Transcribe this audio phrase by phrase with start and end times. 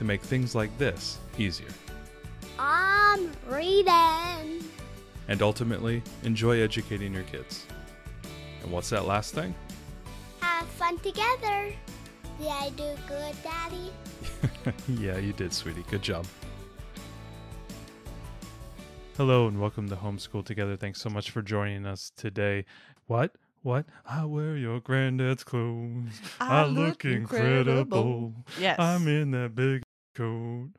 [0.00, 1.68] to make things like this easier.
[2.58, 4.64] I'm reading.
[5.28, 7.66] And ultimately, enjoy educating your kids.
[8.62, 9.54] And what's that last thing?
[10.40, 11.74] Have fun together.
[12.38, 13.92] Did I do good, Daddy?
[15.02, 15.84] yeah, you did, sweetie.
[15.90, 16.24] Good job.
[19.18, 20.78] Hello and welcome to Homeschool Together.
[20.78, 22.64] Thanks so much for joining us today.
[23.06, 23.36] What?
[23.62, 23.84] What?
[24.08, 26.18] I wear your granddad's clothes.
[26.40, 28.32] I, look incredible.
[28.58, 28.78] Yes.
[28.78, 29.82] I'm in that big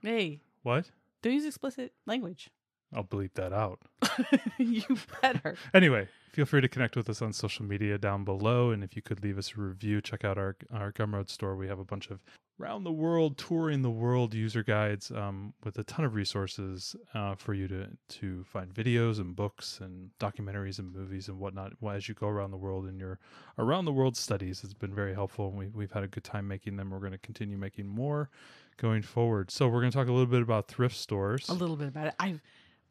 [0.01, 0.91] Hey, What?
[1.21, 2.49] don't use explicit language.
[2.93, 3.79] I'll bleep that out.
[4.57, 4.83] you
[5.21, 5.55] better.
[5.73, 8.71] Anyway, feel free to connect with us on social media down below.
[8.71, 11.55] And if you could leave us a review, check out our, our Gumroad store.
[11.55, 12.19] We have a bunch of
[12.61, 17.33] round the world, touring the world user guides um, with a ton of resources uh,
[17.35, 22.07] for you to, to find videos and books and documentaries and movies and whatnot as
[22.07, 23.19] you go around the world in your
[23.57, 24.63] around the world studies.
[24.63, 25.47] It's been very helpful.
[25.49, 26.91] And we, we've had a good time making them.
[26.91, 28.29] We're going to continue making more
[28.77, 29.51] going forward.
[29.51, 31.49] So we're going to talk a little bit about thrift stores.
[31.49, 32.15] A little bit about it.
[32.19, 32.41] I've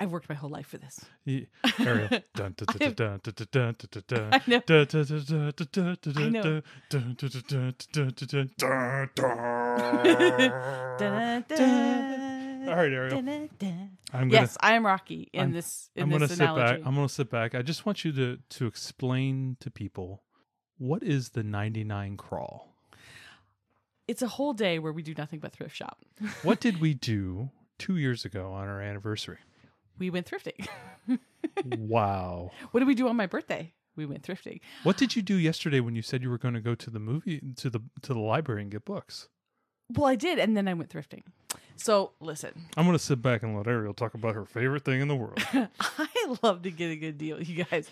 [0.00, 0.98] I've worked my whole life for this.
[1.78, 2.08] Ariel.
[4.32, 4.62] I know.
[12.68, 13.18] All right, Ariel.
[13.18, 15.90] I'm gonna, yes, I am Rocky in I'm, this.
[15.94, 16.80] In I'm going to sit back.
[16.84, 17.54] I'm going to sit back.
[17.54, 20.22] I just want you to to explain to people
[20.78, 22.74] what is the 99 crawl.
[24.08, 26.04] It's a whole day where we do nothing but thrift shop.
[26.42, 29.38] what did we do two years ago on our anniversary?
[30.00, 30.66] We went thrifting.
[31.78, 32.52] Wow.
[32.70, 33.72] what did we do on my birthday?
[33.96, 34.60] We went thrifting.
[34.82, 36.98] What did you do yesterday when you said you were going to go to the
[37.00, 39.28] movie to the to the library and get books?
[39.92, 41.22] Well, I did, and then I went thrifting.
[41.76, 45.00] So listen, I'm going to sit back and let Ariel talk about her favorite thing
[45.00, 45.38] in the world.
[45.52, 47.90] I love to get a good deal, you guys.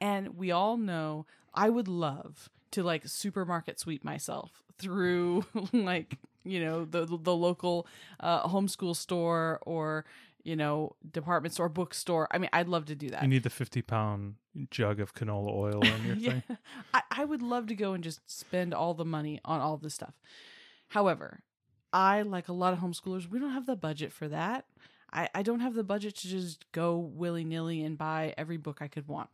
[0.00, 6.64] And we all know I would love to like supermarket sweep myself through like, you
[6.64, 7.86] know, the the local
[8.20, 10.04] uh, homeschool store or,
[10.44, 12.28] you know, department store, bookstore.
[12.30, 13.22] I mean, I'd love to do that.
[13.22, 14.34] You need the 50 pound
[14.70, 16.40] jug of canola oil in your yeah.
[16.40, 16.56] thing.
[16.94, 19.94] I, I would love to go and just spend all the money on all this
[19.94, 20.14] stuff.
[20.88, 21.42] However,
[21.92, 24.64] I, like a lot of homeschoolers, we don't have the budget for that.
[25.12, 28.78] I, I don't have the budget to just go willy nilly and buy every book
[28.80, 29.28] I could want.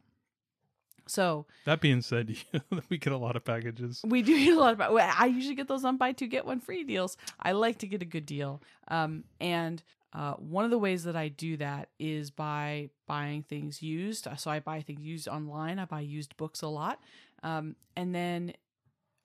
[1.09, 2.37] So That being said,
[2.89, 4.01] we get a lot of packages.
[4.05, 4.81] we do get a lot of.
[4.81, 7.17] I usually get those on buy two get one free deals.
[7.39, 9.83] I like to get a good deal, um, and
[10.17, 14.27] uh, one of the ways that I do that is by buying things used.
[14.39, 15.79] So I buy things used online.
[15.79, 17.01] I buy used books a lot,
[17.43, 18.55] um, and then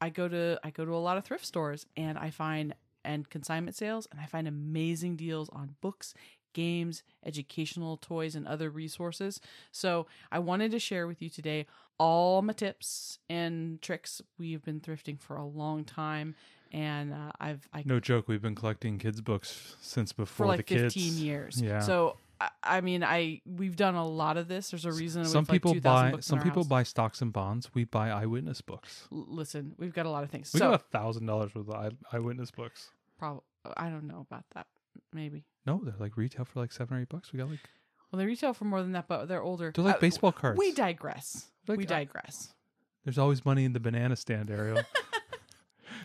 [0.01, 2.75] I go to I go to a lot of thrift stores and I find
[3.06, 6.13] and consignment sales and I find amazing deals on books,
[6.53, 9.40] games, educational toys, and other resources.
[9.72, 14.22] So I wanted to share with you today all my tips and tricks.
[14.38, 16.35] We've been thrifting for a long time,
[16.72, 20.58] and uh, I've I No joke, we've been collecting kids' books since before for like
[20.58, 20.94] the kids.
[20.94, 21.62] 15 years.
[21.62, 21.80] Yeah.
[21.80, 24.72] So I, I mean, I we've done a lot of this.
[24.72, 25.26] There's a reason.
[25.26, 26.68] some we've, like, people buy some people house.
[26.70, 27.70] buy stocks and bonds.
[27.74, 29.08] We buy eyewitness books.
[29.12, 30.52] L- Listen, we've got a lot of things.
[30.54, 32.90] We so got a thousand dollars worth of eye- eyewitness books.
[33.20, 33.44] prob-
[33.78, 34.66] I don't know about that.
[35.14, 35.46] Maybe.
[35.68, 37.31] No, they're like retail for like seven or eight bucks.
[37.31, 37.60] We got like
[38.12, 39.72] Well, they retail for more than that, but they're older.
[39.76, 40.58] they're like Uh, baseball cards.
[40.58, 41.46] We digress.
[41.68, 42.54] Like, we I- digress.
[43.04, 44.81] There's always money in the banana stand, Ariel.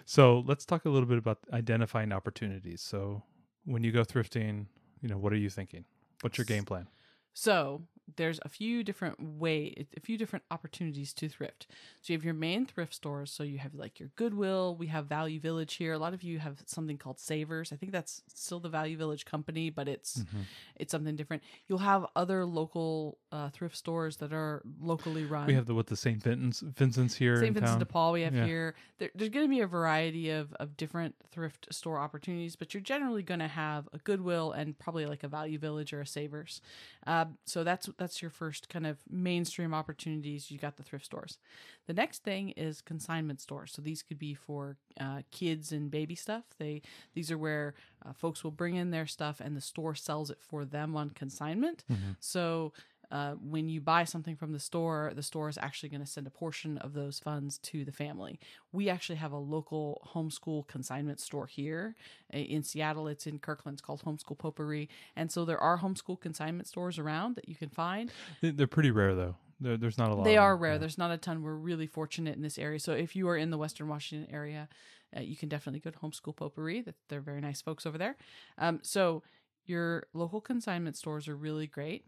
[0.07, 2.81] so let's talk a little bit about identifying opportunities.
[2.81, 3.23] So
[3.65, 4.67] when you go thrifting,
[5.03, 5.85] you know, what are you thinking?
[6.23, 6.87] What's your game plan?
[7.35, 7.83] So
[8.17, 11.67] there's a few different way, a few different opportunities to thrift.
[12.01, 13.31] So you have your main thrift stores.
[13.33, 14.77] So you have like your Goodwill.
[14.77, 15.93] We have Value Village here.
[15.93, 17.73] A lot of you have something called Savers.
[17.73, 20.41] I think that's still the Value Village company, but it's Mm-hmm.
[20.77, 21.43] it's something different.
[21.67, 25.47] You'll have other local uh, thrift stores that are locally run.
[25.47, 26.23] We have the what the St.
[26.23, 27.49] Vincent's Vincent's here St.
[27.49, 28.47] in Vincent de Paul we have Yeah.
[28.47, 28.75] here.
[28.99, 32.81] There, there's going to be a variety of, of different thrift store opportunities, but you're
[32.81, 36.63] generally going to have a Goodwill and probably like a Value Village or a Savers.
[37.07, 40.51] Uh, so that's that's your first kind of mainstream opportunities.
[40.51, 41.39] You got the thrift stores.
[41.87, 43.73] The next thing is consignment stores.
[43.73, 46.45] So these could be for uh, kids and baby stuff.
[46.59, 46.81] They
[47.15, 47.75] these are where
[48.05, 51.11] uh, folks will bring in their stuff and the store sells it for them on
[51.11, 51.85] consignment.
[52.21, 52.73] So
[53.11, 56.27] uh, when you buy something from the store, the store is actually going to send
[56.27, 58.39] a portion of those funds to the family.
[58.73, 61.95] We actually have a local homeschool consignment store here
[62.33, 63.07] in Seattle.
[63.09, 63.77] It's in Kirkland.
[63.77, 64.89] It's called Homeschool Potpourri.
[65.15, 68.11] And so there are homeschool consignment stores around that you can find.
[68.41, 69.37] They- They're pretty rare though.
[69.61, 70.25] There, there's not a lot.
[70.25, 70.73] They are rare.
[70.73, 70.79] yeah.
[70.79, 71.43] There's not a ton.
[71.43, 72.79] We're really fortunate in this area.
[72.79, 74.69] So if you are in the Western Washington area,
[75.17, 76.83] uh, you can definitely go to Homeschool Potpourri.
[76.83, 78.17] That they're very nice folks over there.
[78.59, 79.23] Um, so
[79.65, 82.05] your local consignment stores are really great.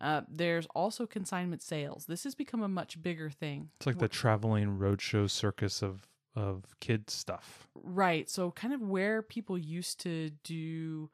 [0.00, 2.06] Uh, there's also consignment sales.
[2.06, 3.70] This has become a much bigger thing.
[3.78, 7.66] It's like the traveling roadshow circus of of kid stuff.
[7.74, 8.28] Right.
[8.28, 11.08] So, kind of where people used to do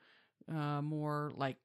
[0.52, 1.56] uh, more like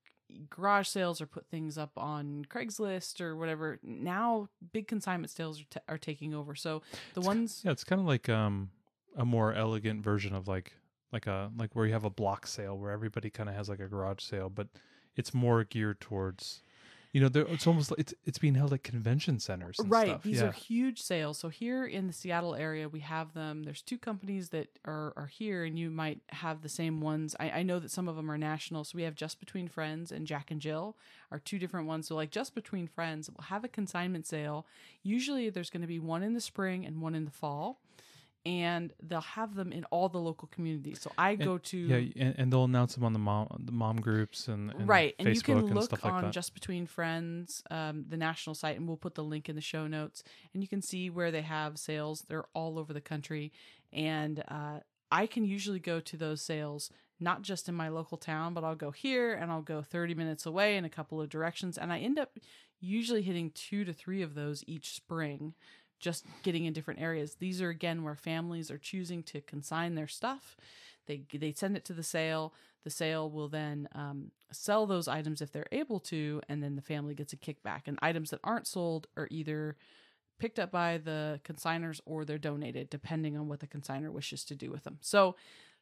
[0.49, 5.65] garage sales or put things up on Craigslist or whatever, now big consignment sales are,
[5.71, 6.53] t- are taking over.
[6.53, 6.83] So,
[7.15, 7.61] the ones.
[7.65, 8.69] Yeah, it's kind of like um
[9.15, 10.73] a more elegant version of like
[11.11, 13.79] like a like where you have a block sale where everybody kind of has like
[13.79, 14.67] a garage sale, but
[15.15, 16.61] it's more geared towards
[17.13, 19.79] you know, it's almost like it's it's being held at convention centers.
[19.79, 20.09] And Right.
[20.09, 20.23] stuff.
[20.23, 20.47] These yeah.
[20.47, 21.37] are huge sales.
[21.37, 23.63] So here in the Seattle area, we have them.
[23.63, 27.35] There's two companies that are, are here, and you might have the same ones.
[27.39, 28.83] I, I know that some of them are national.
[28.83, 30.95] So we have Just Between Friends and Jack and Jill
[31.31, 32.07] are two different ones.
[32.07, 34.65] So like Just Between Friends will have a consignment sale.
[35.03, 37.79] Usually there's going to be one in the spring and one in the fall.
[38.47, 41.01] And they'll have them in all the local communities.
[41.01, 43.99] So I go to yeah, and, and they'll announce them on the mom the mom
[43.99, 46.31] groups and, and right and Facebook you can and look like on that.
[46.31, 49.85] just between friends um, the national site and we'll put the link in the show
[49.85, 50.23] notes
[50.53, 53.51] and you can see where they have sales they're all over the country
[53.91, 54.79] and uh,
[55.11, 56.89] i can usually go to those sales
[57.19, 60.45] not just in my local town but i'll go here and i'll go 30 minutes
[60.45, 62.37] away in a couple of directions and i end up
[62.79, 65.53] usually hitting two to three of those each spring
[65.99, 67.35] just getting in different areas.
[67.35, 70.57] These are again where families are choosing to consign their stuff.
[71.05, 72.53] They they send it to the sale.
[72.83, 76.81] The sale will then um, sell those items if they're able to and then the
[76.81, 77.81] family gets a kickback.
[77.85, 79.75] And items that aren't sold are either
[80.39, 84.55] picked up by the consigners or they're donated depending on what the consigner wishes to
[84.55, 84.99] do with them.
[85.01, 85.35] So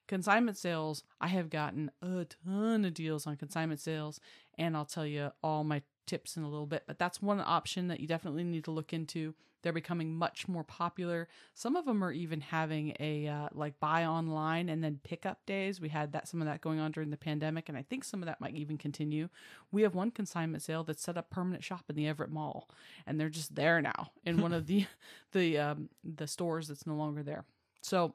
[0.07, 4.19] consignment sales i have gotten a ton of deals on consignment sales
[4.57, 7.87] and i'll tell you all my tips in a little bit but that's one option
[7.87, 9.33] that you definitely need to look into
[9.65, 11.27] they're becoming much more popular.
[11.55, 15.81] Some of them are even having a uh, like buy online and then pickup days.
[15.81, 18.21] We had that some of that going on during the pandemic and i think some
[18.21, 19.27] of that might even continue.
[19.71, 22.69] We have one consignment sale that set up permanent shop in the everett mall
[23.07, 24.85] and they're just there now in one of the
[25.31, 27.45] the um, the stores that's no longer there.
[27.81, 28.13] So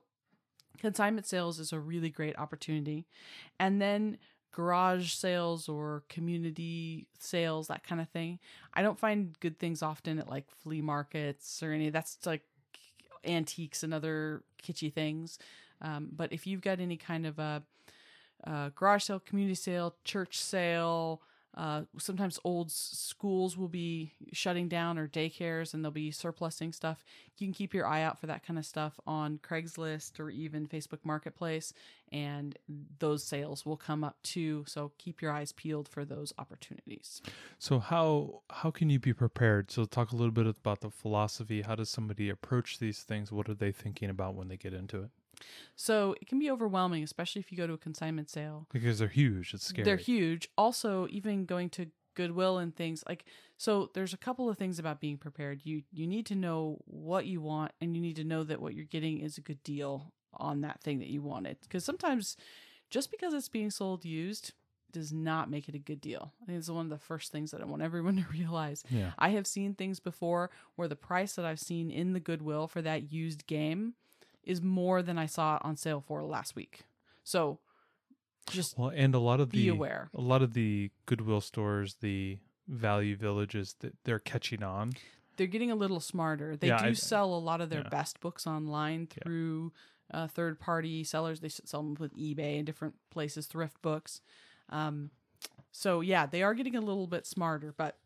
[0.79, 3.07] consignment sales is a really great opportunity.
[3.59, 4.19] And then
[4.53, 8.39] garage sales or community sales that kind of thing.
[8.75, 12.43] I don't find good things often at like flea markets or any that's like
[13.25, 15.39] antiques and other kitschy things.
[15.83, 17.63] Um, but if you've got any kind of a,
[18.45, 21.23] a garage sale community sale church sale
[21.57, 27.05] uh, sometimes old schools will be shutting down or daycares and they'll be surplusing stuff.
[27.39, 30.69] You can keep your eye out for that kind of stuff on Craigslist or even
[30.69, 31.73] Facebook Marketplace,
[32.13, 32.57] and
[32.99, 34.65] those sales will come up too.
[34.69, 37.21] So keep your eyes peeled for those opportunities.
[37.59, 39.71] So how how can you be prepared?
[39.71, 41.63] So talk a little bit about the philosophy.
[41.63, 43.33] How does somebody approach these things?
[43.33, 45.11] What are they thinking about when they get into it?
[45.77, 48.67] So it can be overwhelming, especially if you go to a consignment sale.
[48.73, 49.55] Because they're huge.
[49.55, 49.85] It's scary.
[49.85, 50.49] They're huge.
[50.57, 53.25] Also, even going to Goodwill and things like
[53.57, 55.61] so there's a couple of things about being prepared.
[55.65, 58.75] You you need to know what you want and you need to know that what
[58.75, 61.59] you're getting is a good deal on that thing that you wanted.
[61.63, 62.37] Because sometimes
[62.91, 64.53] just because it's being sold used
[64.93, 66.33] does not make it a good deal.
[66.43, 68.83] I think it's one of the first things that I want everyone to realize.
[68.91, 69.13] Yeah.
[69.19, 72.83] I have seen things before where the price that I've seen in the Goodwill for
[72.83, 73.95] that used game
[74.45, 76.83] is more than I saw it on sale for last week.
[77.25, 77.59] So
[78.49, 80.11] just Well, and a lot of be the aware.
[80.15, 84.93] a lot of the Goodwill stores, the value villages, that they're catching on.
[85.37, 86.55] they're getting a little smarter.
[86.55, 87.89] They Yeah, do I- sell a lot of their yeah.
[87.89, 89.23] best books online Yeah.
[89.25, 89.73] through
[90.13, 91.41] uh, third party sellers.
[91.41, 94.21] They sell them with eBay and different places, thrift books.
[94.69, 95.11] Um,
[95.73, 97.73] so yeah, they are getting a little bit smarter.
[97.73, 97.97] But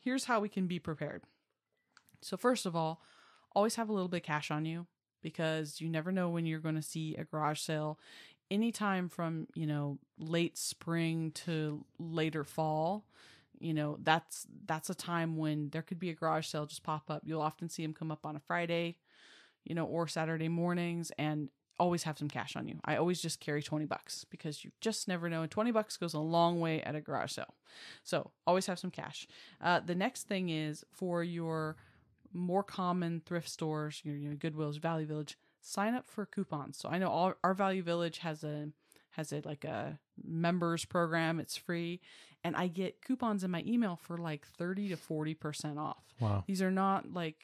[0.00, 1.22] here's how we can be prepared.
[2.22, 3.00] So first of all,
[3.54, 4.86] always have a little bit of cash on you
[5.22, 7.98] because you never know when you're going to see a garage sale.
[8.50, 13.04] Anytime from you know late spring to later fall,
[13.58, 17.10] you know that's that's a time when there could be a garage sale just pop
[17.10, 17.22] up.
[17.24, 18.96] You'll often see them come up on a friday
[19.64, 21.50] you know or saturday mornings and
[21.80, 22.78] always have some cash on you.
[22.84, 26.12] I always just carry 20 bucks because you just never know and 20 bucks goes
[26.12, 27.54] a long way at a garage sale.
[28.04, 29.26] So always have some cash.
[29.62, 31.76] Uh, the next thing is for your
[32.32, 36.98] more common thrift stores your, your goodwills value village sign up for coupons so i
[36.98, 38.68] know all, our value village has a
[39.10, 41.40] has a like a members program.
[41.40, 42.00] It's free.
[42.42, 46.02] And I get coupons in my email for like 30 to 40% off.
[46.20, 46.44] Wow.
[46.46, 47.36] These are not like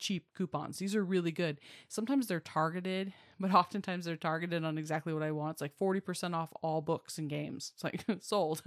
[0.00, 0.78] cheap coupons.
[0.78, 1.60] These are really good.
[1.88, 5.52] Sometimes they're targeted, but oftentimes they're targeted on exactly what I want.
[5.56, 7.72] It's like 40% off all books and games.
[7.74, 8.62] It's like sold.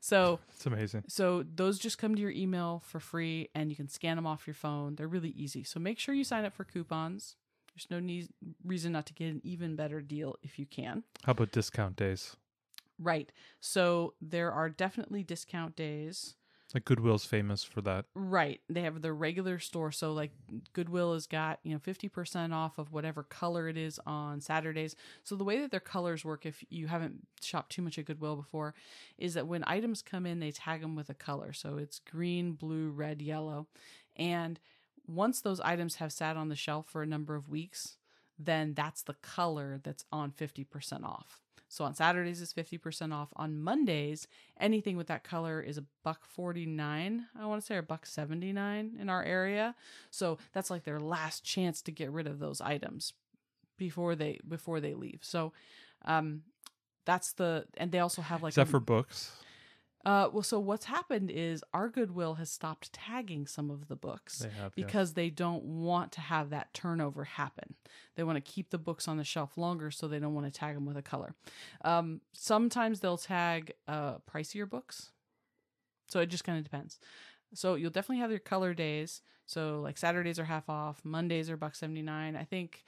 [0.00, 1.04] so It's amazing.
[1.08, 4.46] so those just come to your email for free and you can scan them off
[4.46, 4.94] your phone.
[4.94, 5.64] They're really easy.
[5.64, 7.36] So make sure you sign up for coupons.
[7.74, 8.28] There's no need,
[8.64, 11.02] reason not to get an even better deal if you can.
[11.24, 12.36] How about discount days?
[12.98, 13.30] Right.
[13.60, 16.36] So there are definitely discount days.
[16.74, 18.06] Like Goodwill's famous for that.
[18.14, 18.60] Right.
[18.68, 19.92] They have their regular store.
[19.92, 20.32] So like
[20.72, 24.96] Goodwill has got, you know, 50% off of whatever color it is on Saturdays.
[25.22, 28.36] So the way that their colors work, if you haven't shopped too much at Goodwill
[28.36, 28.74] before,
[29.16, 31.52] is that when items come in, they tag them with a color.
[31.52, 33.68] So it's green, blue, red, yellow.
[34.16, 34.58] And
[35.06, 37.96] once those items have sat on the shelf for a number of weeks,
[38.38, 41.45] then that's the color that's on 50% off.
[41.76, 43.28] So on Saturdays it's 50% off.
[43.36, 44.26] On Mondays,
[44.58, 48.96] anything with that color is a buck 49, I want to say, or buck 79
[48.98, 49.74] in our area.
[50.10, 53.12] So that's like their last chance to get rid of those items
[53.76, 55.18] before they before they leave.
[55.20, 55.52] So
[56.06, 56.44] um
[57.04, 59.32] that's the and they also have like Except a- for books?
[60.06, 64.38] Uh well so what's happened is our Goodwill has stopped tagging some of the books
[64.38, 64.86] They have yes.
[64.86, 67.74] because they don't want to have that turnover happen.
[68.14, 70.58] They want to keep the books on the shelf longer, so they don't want to
[70.58, 71.34] tag them with a color.
[71.84, 75.10] Um, sometimes they'll tag uh, pricier books,
[76.08, 76.98] so it just kind of depends.
[77.52, 79.22] So you'll definitely have your color days.
[79.44, 82.36] So like Saturdays are half off, Mondays are buck seventy nine.
[82.36, 82.84] I think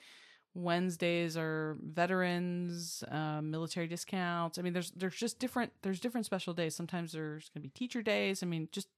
[0.59, 4.59] Wednesdays are veterans, uh, military discounts.
[4.59, 6.75] I mean, there's there's just different there's different special days.
[6.75, 8.43] Sometimes there's gonna be teacher days.
[8.43, 8.89] I mean, just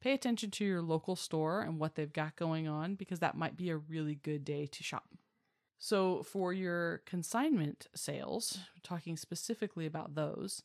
[0.00, 3.56] pay attention to your local store and what they've got going on because that might
[3.56, 5.14] be a really good day to shop.
[5.78, 10.62] So, for your consignment sales, talking specifically about those,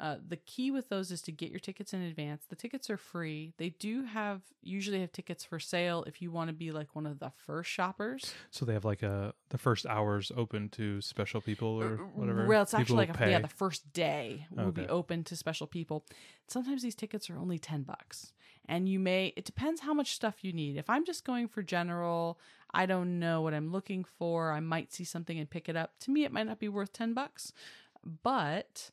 [0.00, 2.46] uh, the key with those is to get your tickets in advance.
[2.48, 3.52] The tickets are free.
[3.58, 7.06] They do have usually have tickets for sale if you want to be like one
[7.06, 8.32] of the first shoppers.
[8.50, 12.46] So they have like a the first hours open to special people or whatever.
[12.46, 15.66] Well, it's People actually like a, yeah, the first day will be open to special
[15.66, 16.06] people.
[16.48, 18.32] Sometimes these tickets are only ten bucks,
[18.66, 19.34] and you may.
[19.36, 20.78] It depends how much stuff you need.
[20.78, 22.38] If I'm just going for general,
[22.72, 24.52] I don't know what I'm looking for.
[24.52, 25.98] I might see something and pick it up.
[26.00, 27.52] To me, it might not be worth ten bucks,
[28.22, 28.90] but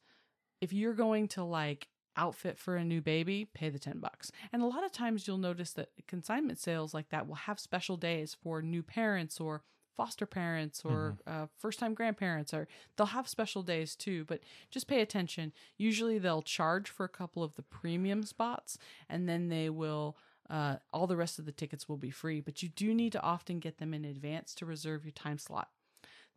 [0.61, 4.31] if you're going to like outfit for a new baby, pay the 10 bucks.
[4.51, 7.95] And a lot of times you'll notice that consignment sales like that will have special
[7.95, 9.61] days for new parents or
[9.95, 14.87] foster parents or uh, first time grandparents or they'll have special days too but just
[14.87, 15.51] pay attention.
[15.77, 18.77] Usually they'll charge for a couple of the premium spots
[19.09, 20.15] and then they will
[20.49, 23.21] uh, all the rest of the tickets will be free but you do need to
[23.21, 25.69] often get them in advance to reserve your time slot.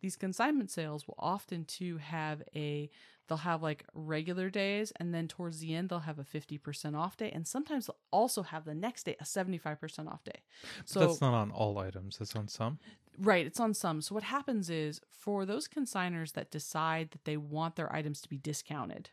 [0.00, 2.88] These consignment sales will often too have a
[3.30, 7.16] they'll have like regular days and then towards the end they'll have a 50% off
[7.16, 10.42] day and sometimes they'll also have the next day a 75% off day
[10.84, 12.18] so that's not on all items.
[12.18, 12.78] That's on some.
[13.18, 14.02] Right, it's on some.
[14.02, 18.28] So what happens is for those consigners that decide that they want their items to
[18.28, 19.10] be discounted,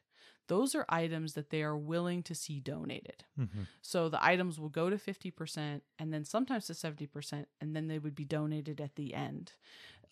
[0.48, 3.26] those are items that they are willing to see donated.
[3.36, 7.88] hmm So the items will go to 50% and then sometimes to 70% and then
[7.88, 9.54] they would be donated at the end.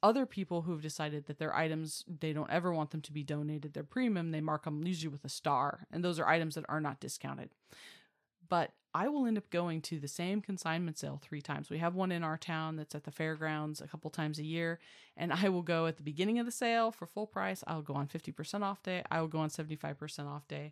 [0.04, 3.74] Other people who've decided that their items they don't ever want them to be donated,
[3.74, 6.82] they're premium, they mark them usually with a star and those are items that are
[6.82, 7.50] not discounted.
[8.48, 11.70] But I will end up going to the same consignment sale three times.
[11.70, 14.80] We have one in our town that's at the fairgrounds a couple times a year,
[15.18, 17.62] and I will go at the beginning of the sale for full price.
[17.68, 19.04] I'll go on 50% off day.
[19.12, 20.72] I will go on 75% off day.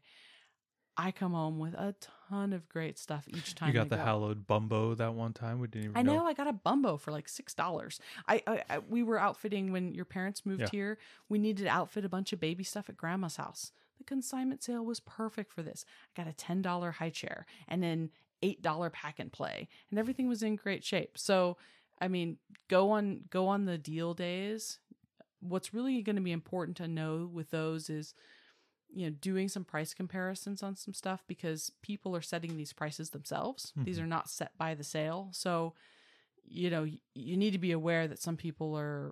[0.96, 1.96] I come home with a
[2.30, 3.70] ton of great stuff each time.
[3.70, 4.04] You got the go.
[4.04, 5.60] hallowed bumbo that one time.
[5.60, 8.00] We didn't even I know I got a bumbo for like six dollars.
[8.28, 10.70] I, I, I we were outfitting when your parents moved Yeah.
[10.72, 10.98] here.
[11.30, 13.72] We needed to outfit a bunch of baby stuff at grandma's house.
[13.98, 15.86] The consignment sale was perfect for this.
[16.16, 18.10] I got a ten dollar high chair and then
[18.44, 21.18] eight dollar pack and play, and everything was in great shape.
[21.18, 21.58] So
[22.00, 24.80] I mean, go on go on the deal days.
[25.40, 28.14] What's really going to be important to know with those is
[28.96, 33.10] you know doing some price comparisons on some stuff because people are setting these prices
[33.10, 33.74] themselves.
[33.76, 34.04] These Mhm.
[34.04, 35.30] are not set by the sale.
[35.32, 35.74] So
[36.46, 39.12] you know you need to be aware that some people are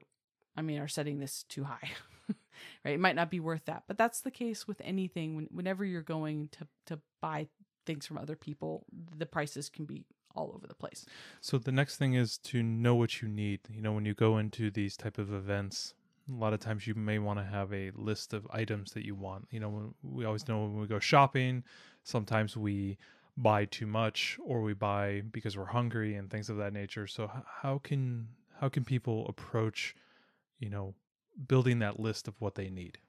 [0.57, 1.89] i mean are setting this too high
[2.85, 2.93] right?
[2.93, 3.83] It might not be worth that.
[3.87, 5.35] But that's the case with anything.
[5.35, 7.47] When, whenever you're going to to buy
[7.85, 8.85] things from other people
[9.17, 11.05] the prices can be all over the place.
[11.41, 13.59] So the next thing is to know what you need.
[13.69, 15.93] You know, when you go into these type of events,
[16.29, 19.15] a lot of times you may want to have a list of items that you
[19.15, 19.47] want.
[19.51, 21.63] You know, we always know when we go shopping,
[22.03, 22.97] sometimes we
[23.37, 27.07] buy too much or we buy because we're hungry and things of that nature.
[27.07, 27.29] So
[27.61, 28.27] how can
[28.59, 29.95] how can people approach,
[30.59, 30.93] you know,
[31.47, 32.99] building that list of what they need?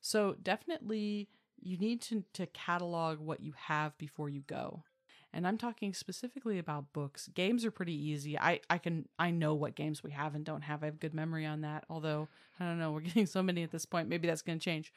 [0.00, 1.28] So definitely
[1.60, 4.84] you need to, to catalog what you have before you go.
[5.32, 7.28] And I'm talking specifically about books.
[7.34, 8.38] Games are pretty easy.
[8.38, 10.82] I, I can I know what games we have and don't have.
[10.82, 11.84] I have good memory on that.
[11.90, 14.08] Although I don't know, we're getting so many at this point.
[14.08, 14.92] Maybe that's going to change.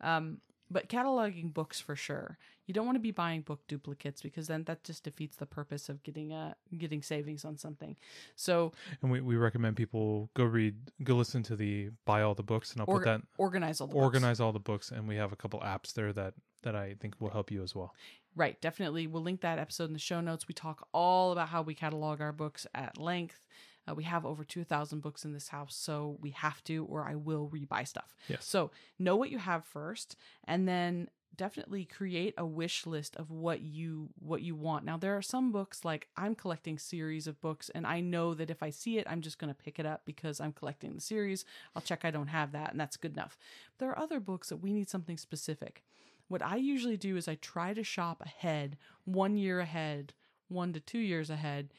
[0.00, 0.38] Um,
[0.70, 2.38] but cataloging books for sure.
[2.66, 5.88] You don't want to be buying book duplicates because then that just defeats the purpose
[5.88, 7.96] of getting a getting savings on something.
[8.34, 10.74] So And we, we recommend people go read,
[11.04, 13.86] go listen to the buy all the books, and I'll or, put that organize all
[13.86, 14.02] the books.
[14.02, 17.14] organize all the books, and we have a couple apps there that that I think
[17.20, 17.94] will help you as well.
[18.36, 19.06] Right, definitely.
[19.06, 20.46] We'll link that episode in the show notes.
[20.46, 23.46] We talk all about how we catalog our books at length.
[23.88, 27.14] Uh, we have over 2,000 books in this house, so we have to, or I
[27.14, 28.14] will rebuy stuff.
[28.28, 28.44] Yes.
[28.44, 33.60] So know what you have first, and then definitely create a wish list of what
[33.60, 34.84] you what you want.
[34.84, 38.50] Now there are some books like I'm collecting series of books and I know that
[38.50, 41.00] if I see it I'm just going to pick it up because I'm collecting the
[41.00, 41.44] series.
[41.74, 43.36] I'll check I don't have that and that's good enough.
[43.76, 45.82] But There are other books that we need something specific.
[46.28, 50.14] What I usually do is I try to shop ahead, 1 year ahead,
[50.48, 51.72] 1 to 2 years ahead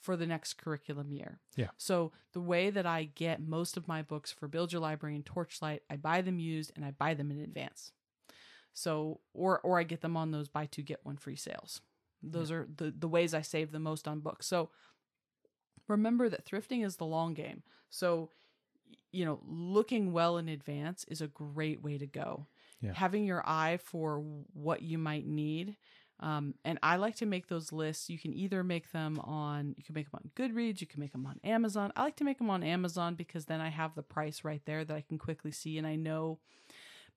[0.00, 1.40] for the next curriculum year.
[1.56, 1.68] Yeah.
[1.78, 5.24] So the way that I get most of my books for Build Your Library and
[5.24, 7.92] Torchlight, I buy them used and I buy them in advance.
[8.74, 11.80] So or or I get them on those buy two get one free sales.
[12.22, 14.46] Those are the the ways I save the most on books.
[14.46, 14.70] So
[15.88, 17.62] remember that thrifting is the long game.
[17.88, 18.30] So
[19.12, 22.46] you know, looking well in advance is a great way to go.
[22.84, 22.92] Yeah.
[22.94, 24.22] Having your eye for
[24.52, 25.76] what you might need.
[26.20, 28.08] Um, and I like to make those lists.
[28.08, 31.12] You can either make them on, you can make them on Goodreads, you can make
[31.12, 31.92] them on Amazon.
[31.96, 34.84] I like to make them on Amazon because then I have the price right there
[34.84, 35.76] that I can quickly see.
[35.76, 36.38] And I know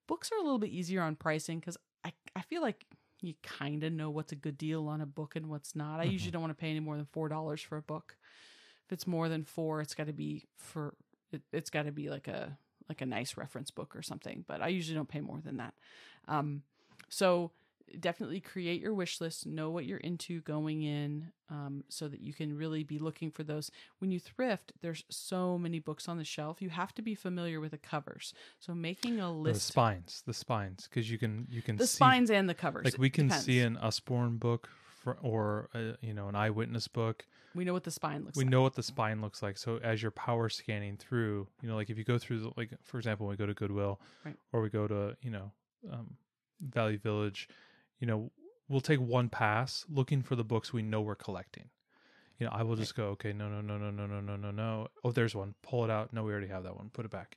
[0.06, 2.86] books are a little bit easier on pricing because I, I feel like
[3.20, 6.00] you kind of know what's a good deal on a book and what's not.
[6.00, 8.16] I usually don't want to pay any more than four dollars for a book.
[8.86, 10.94] If it's more than four, it's got to be for
[11.32, 12.58] it, it's got to be like a
[12.88, 14.44] like a nice reference book or something.
[14.46, 15.74] But I usually don't pay more than that.
[16.26, 16.62] Um,
[17.08, 17.52] so
[18.00, 22.34] definitely create your wish list know what you're into going in um, so that you
[22.34, 26.24] can really be looking for those when you thrift there's so many books on the
[26.24, 29.68] shelf you have to be familiar with the covers so making a list.
[29.68, 32.54] The spines, the spines, because you can you can see the see, spines and the
[32.54, 34.68] covers like we can see an Usborne book
[35.02, 37.24] for, or a, you know an eyewitness book.
[37.58, 38.42] We know what the spine looks like.
[38.42, 39.58] we like know what the spine looks like.
[39.58, 42.70] So as you're power scanning through, you know, like if you go through, the, like
[42.84, 44.36] for example, when we go to Goodwill, Right.
[44.52, 45.50] or we go to you know
[45.92, 46.16] um,
[46.60, 47.48] Value Village,
[47.98, 48.30] you know,
[48.68, 51.68] we'll take one pass looking for the books we know we're collecting.
[52.38, 54.50] You know, I will just go, okay, no, no, no, no, no, no, no, no,
[54.52, 54.86] no.
[55.02, 55.54] Oh, there's one.
[55.62, 56.12] Pull it out.
[56.12, 56.88] No, we already have that one.
[56.90, 57.36] Put it back.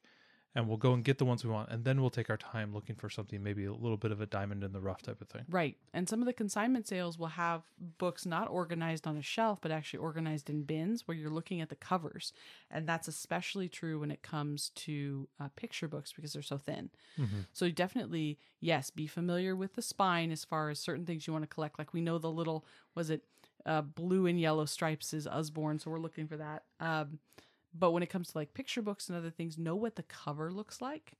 [0.53, 2.73] And we'll go and get the ones we want, and then we'll take our time
[2.73, 5.29] looking for something, maybe a little bit of a diamond in the rough type of
[5.29, 5.45] thing.
[5.49, 5.77] Right.
[5.93, 7.61] And some of the consignment sales will have
[7.97, 11.69] books not organized on a shelf, but actually organized in bins where you're looking at
[11.69, 12.33] the covers.
[12.69, 16.89] And that's especially true when it comes to uh, picture books because they're so thin.
[17.17, 17.45] Mhm.
[17.53, 21.43] So definitely, yes, be familiar with the spine as far as certain things you want
[21.43, 21.79] to collect.
[21.79, 23.23] Like we know the little, was it
[23.65, 26.63] uh, blue and yellow stripes is Usborne, so we're looking for that.
[26.79, 27.19] Um,
[27.73, 30.51] but when it comes to like picture books and other things, know what the cover
[30.51, 31.13] looks like.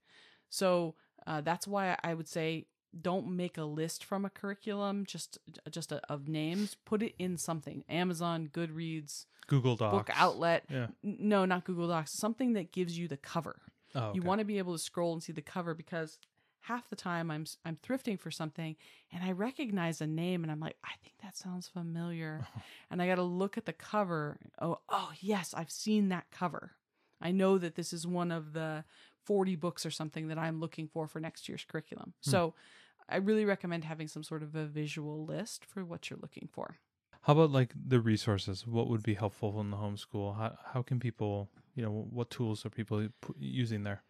[0.48, 0.94] So
[1.26, 2.66] uh, that's why I would say
[3.00, 5.38] don't make a list from a curriculum just
[5.70, 6.76] just a, of names.
[6.84, 7.84] Put it in something.
[7.88, 9.96] Amazon, Goodreads, Google Docs.
[9.96, 10.64] book outlet.
[10.68, 10.88] Yeah.
[11.02, 12.12] No, not Google Docs.
[12.12, 13.56] Something that gives you the cover.
[13.94, 14.16] Oh, okay.
[14.16, 16.18] You want to be able to scroll and see the cover because
[16.62, 18.76] half the time I'm I'm thrifting for something
[19.12, 22.46] and I recognize a name and I'm like, I think that sounds familiar.
[22.90, 24.38] and I got to look at the cover.
[24.60, 26.72] Oh, oh yes, I've seen that cover.
[27.20, 28.84] I know that this is one of the
[29.24, 32.14] 40 books or something that I'm looking for for next year's curriculum.
[32.24, 32.30] Hmm.
[32.30, 32.54] So
[33.08, 36.78] I really recommend having some sort of a visual list for what you're looking for.
[37.22, 38.66] How about like the resources?
[38.66, 40.36] What would be helpful in the homeschool?
[40.36, 43.06] How how can people, you know, what tools are people
[43.38, 44.02] using there?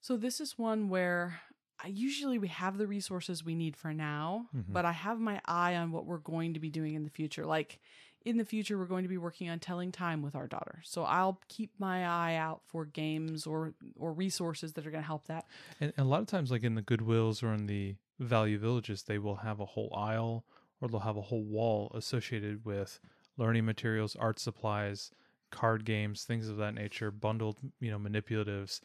[0.00, 1.40] So this is one where
[1.82, 4.72] I usually we have the resources we need for now, Mhm.
[4.72, 7.44] but I have my eye on what we're going to be doing in the future.
[7.44, 7.80] Like
[8.24, 10.80] in the future, we're going to be working on telling time with our daughter.
[10.84, 15.06] So I'll keep my eye out for games or or resources that are going to
[15.06, 15.46] help that.
[15.80, 19.02] And, and a lot of times, like in the Goodwills or in the value villages,
[19.04, 20.44] they will have a whole aisle
[20.80, 22.98] or they'll have a whole wall associated with
[23.36, 25.10] learning materials, art supplies,
[25.50, 28.80] card games, things of that nature, bundled, you know, manipulatives.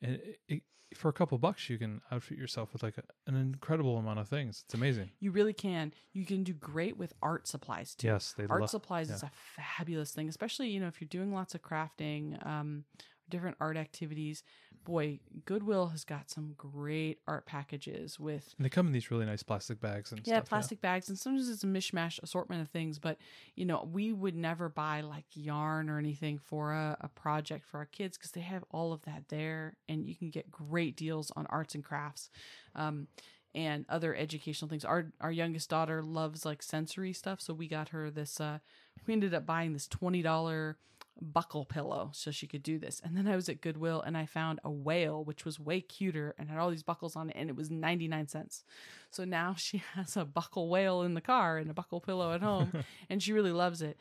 [0.00, 0.62] And it,
[0.96, 4.28] for a couple bucks, you can outfit yourself with like a, an incredible amount of
[4.28, 4.62] things.
[4.64, 5.10] It's amazing.
[5.20, 5.92] You really can.
[6.12, 8.08] You can do great with art supplies too.
[8.08, 8.70] Yes, they art love.
[8.70, 9.16] supplies yeah.
[9.16, 12.84] is a fabulous thing especially you know if you're doing lots of crafting um,
[13.28, 14.42] different art activities
[14.84, 19.26] boy, Goodwill has got some great art packages with And they come in these really
[19.26, 20.48] nice plastic bags and yeah, stuff.
[20.48, 22.98] plastic bags, and sometimes it's a mishmash assortment of things.
[22.98, 23.18] But
[23.54, 27.78] you know, we would never buy like yarn or anything for a, a project for
[27.78, 31.30] our kids because they have all of that there, and you can get great deals
[31.36, 32.30] on arts and crafts,
[32.74, 33.06] um,
[33.54, 34.84] and other educational things.
[34.84, 38.40] Our our youngest daughter loves like sensory stuff, so we got her this.
[38.40, 38.58] Uh,
[39.06, 40.76] we ended up buying this twenty dollar
[41.20, 43.00] buckle pillow so she could do this.
[43.04, 46.34] And then I was at Goodwill and I found a whale, which was way cuter
[46.38, 48.64] and had all these buckles on it, and it was 99 cents.
[49.10, 52.42] So now she has a buckle whale in the car and a buckle pillow at
[52.42, 52.72] home,
[53.10, 53.98] and she really loves it.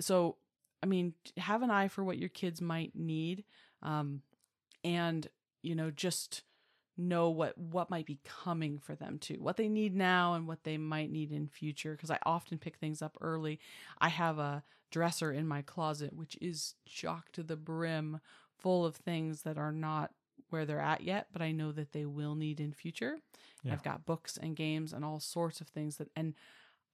[0.00, 0.36] So,
[0.82, 3.44] I mean, have an eye for what your kids might need.
[3.82, 4.22] Um,
[4.84, 5.26] and,
[5.62, 6.42] you know, just
[6.98, 10.62] know what what might be coming for them too what they need now and what
[10.62, 13.58] they might need in future because i often pick things up early
[13.98, 14.62] i have a
[14.92, 18.20] dresser in my closet which is chock to the brim
[18.58, 20.12] full of things that are not
[20.50, 23.16] where they're at yet but i know that they will need in future
[23.64, 23.72] Yeah.
[23.72, 26.34] i've got books and games and all sorts of things that and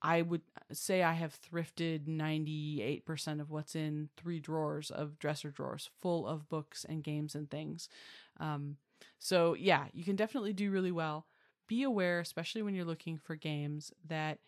[0.01, 5.89] i would say i have thrifted 98% of what's in three drawers of dresser drawers
[6.01, 7.89] full of books and games and things
[8.39, 8.77] um,
[9.17, 11.25] so yeah, you can definitely do really well.
[11.67, 14.39] Be aware, especially when you're looking for games, that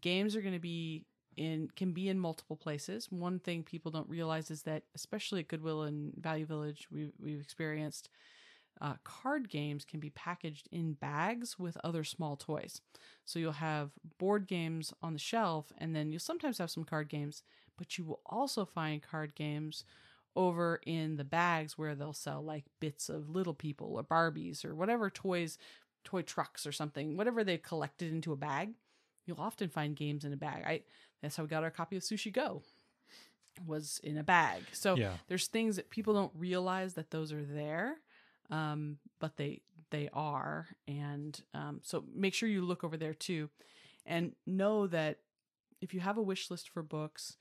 [0.00, 3.10] games are going to be in can be in multiple places.
[3.10, 7.40] One thing people don't realize is that, especially at Goodwill and Value Village, we've we've
[7.40, 8.08] experienced
[8.80, 12.80] uh, card games can be packaged in bags with other small toys.
[13.24, 17.08] So you'll have board games on the shelf, and then you'll sometimes have some card
[17.08, 17.42] games,
[17.78, 19.84] but you will also find card games
[20.34, 24.74] over in the bags where they'll sell like bits of little people or Barbies or
[24.74, 25.56] whatever toys,
[26.04, 28.74] toy trucks or something, whatever they've collected into a bag.
[29.26, 30.64] You'll often find games in a bag.
[30.64, 30.82] I
[31.22, 32.62] that's how we got our copy of Sushi Go.
[33.66, 34.62] Was in a bag.
[34.72, 35.14] So Yeah.
[35.28, 37.96] there's things that people don't realize that those are there,
[38.50, 43.48] um, but they they are, and um, so make sure you look over there too,
[44.04, 45.20] and know that
[45.80, 47.36] if you have a wish list for books,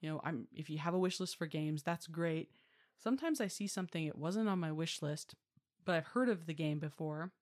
[0.00, 2.50] you know, I'm if you have a wish list for games, that's great.
[2.98, 5.34] Sometimes I see something it wasn't on my wish list,
[5.84, 7.32] but I've heard of the game before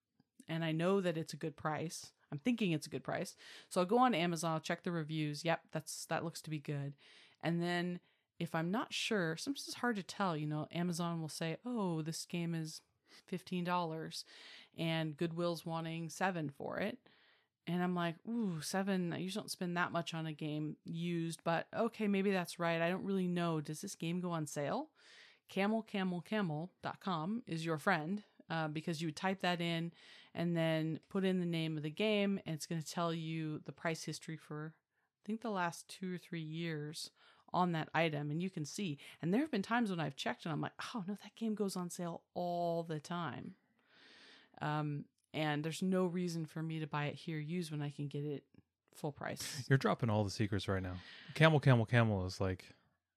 [0.48, 2.12] and I know that it's a good price.
[2.32, 3.36] I'm thinking it's a good price.
[3.68, 5.44] So I'll go on Amazon, I'll check the reviews.
[5.44, 6.94] Yep, that's that looks to be good.
[7.42, 8.00] And then
[8.38, 12.02] if I'm not sure, sometimes it's hard to tell, you know, Amazon will say, "Oh,
[12.02, 12.82] this game is
[13.30, 14.24] $15."
[14.76, 16.98] And Goodwill's wanting 7 for it.
[17.68, 19.12] And I'm like, ooh, seven.
[19.12, 22.80] I usually don't spend that much on a game used, but okay, maybe that's right.
[22.80, 23.60] I don't really know.
[23.60, 24.88] Does this game go on sale?
[25.52, 29.92] CamelCamelCamel.com is your friend uh, because you would type that in
[30.38, 33.60] and then put in the name of the game, and it's going to tell you
[33.66, 37.10] the price history for, I think, the last two or three years
[37.52, 38.30] on that item.
[38.30, 38.98] And you can see.
[39.20, 41.56] And there have been times when I've checked and I'm like, oh, no, that game
[41.56, 43.54] goes on sale all the time.
[44.62, 48.06] Um, and there's no reason for me to buy it here used when I can
[48.06, 48.44] get it
[48.94, 49.64] full price.
[49.68, 50.94] You're dropping all the secrets right now.
[51.34, 52.64] Camel, camel, camel is like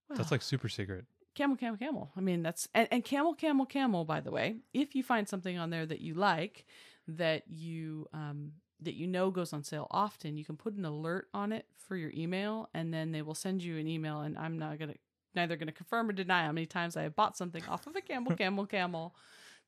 [0.09, 1.05] that's like super secret.
[1.35, 2.11] camel, camel, camel.
[2.15, 4.05] I mean, that's and, and camel, camel, camel.
[4.05, 6.65] By the way, if you find something on there that you like,
[7.07, 11.27] that you um that you know goes on sale often, you can put an alert
[11.33, 14.21] on it for your email, and then they will send you an email.
[14.21, 14.95] And I'm not gonna
[15.35, 18.01] neither gonna confirm or deny how many times I have bought something off of a
[18.01, 19.15] camel, camel, camel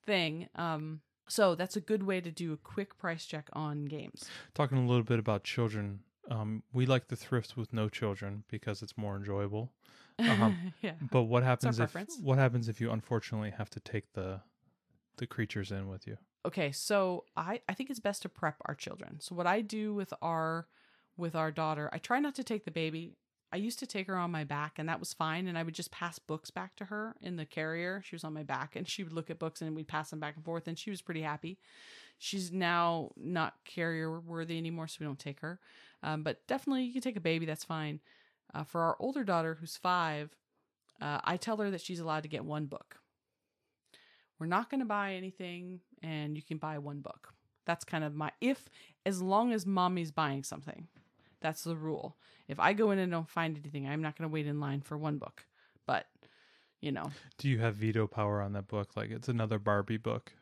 [0.06, 0.50] thing.
[0.56, 4.26] Um, so that's a good way to do a quick price check on games.
[4.54, 8.82] Talking a little bit about children, um, we like the thrift with no children because
[8.82, 9.72] it's more enjoyable.
[10.20, 10.52] Uh-huh.
[10.82, 10.94] yeah.
[11.12, 12.20] But what happens if preference.
[12.22, 14.42] what happens if you unfortunately have to take the
[15.18, 16.18] the creatures in with you?
[16.46, 19.20] Okay so i i think it's best to prep our children.
[19.20, 20.68] So what i do with our
[21.18, 23.16] with our daughter i try not to take the baby.
[23.52, 25.76] I used to take her on my back and that was fine and i would
[25.76, 28.02] just pass books back to her in the carrier.
[28.04, 30.20] She was on my back and she would look at books and we'd pass them
[30.20, 31.60] back and forth and she was pretty happy.
[32.18, 35.60] She's now not carrier worthy anymore so we don't take her.
[36.02, 38.00] Um, but definitely you can take a baby that's fine.
[38.54, 40.36] Uh, for our older daughter who's five
[41.02, 42.98] uh, i tell her that she's allowed to get one book
[44.44, 47.34] we're not going to buy anything and you can buy one book.
[47.66, 48.68] That's kind of my if
[49.06, 50.90] as long as mommy's buying something.
[51.40, 52.18] That's the rule.
[52.50, 54.82] If i go in and don't find anything i'm not going to wait in line
[54.82, 55.46] for one book.
[55.88, 56.08] But
[56.82, 57.12] you know.
[57.38, 58.98] Do you have veto power on that book?
[58.98, 60.34] Like it's another Barbie book.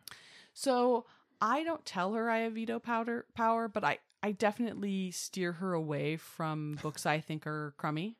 [0.52, 1.06] so
[1.40, 5.74] i don't tell her i have veto powder power but i i definitely steer her
[5.74, 8.18] away from books i think are crummy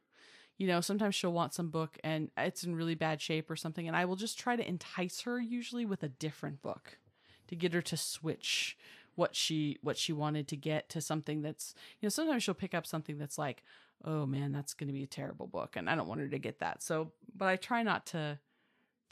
[0.62, 3.88] you know sometimes she'll want some book and it's in really bad shape or something
[3.88, 7.00] and i will just try to entice her usually with a different book
[7.47, 8.78] to get her to switch
[9.15, 12.74] what she what she wanted to get to something that's you know sometimes she'll pick
[12.74, 13.63] up something that's like
[14.06, 16.39] oh man that's going to be a terrible book and i don't want her to
[16.39, 18.38] get that so but i try not to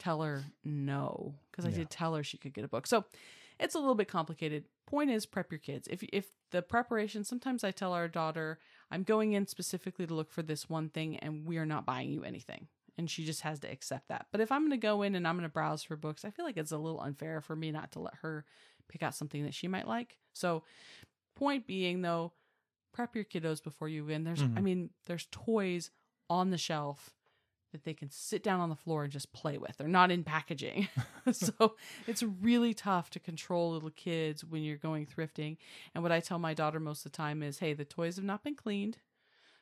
[0.00, 2.86] tell her no because I did tell her she could get a book.
[2.86, 3.04] So
[3.60, 4.64] it's a little bit complicated.
[4.86, 5.86] Point is, prep your kids.
[5.88, 8.58] If if the preparation, sometimes I tell our daughter,
[8.90, 12.10] I'm going in specifically to look for this one thing, and we are not buying
[12.10, 12.68] you anything.
[12.98, 14.26] And she just has to accept that.
[14.32, 16.30] But if I'm going to go in and I'm going to browse for books, I
[16.30, 18.44] feel like it's a little unfair for me not to let her
[18.88, 20.18] pick out something that she might like.
[20.34, 20.64] So,
[21.36, 22.32] point being though,
[22.92, 24.24] prep your kiddos before you win.
[24.24, 24.62] There's, I Mhm.
[24.62, 25.90] mean, there's toys
[26.28, 27.14] on the shelf
[27.72, 29.76] that they can sit down on the floor and just play with.
[29.76, 30.88] They're not in packaging.
[31.32, 35.56] so it's really tough to control little kids when you're going thrifting.
[35.94, 38.24] And what I tell my daughter most of the time is, hey, the toys have
[38.24, 38.98] not been cleaned.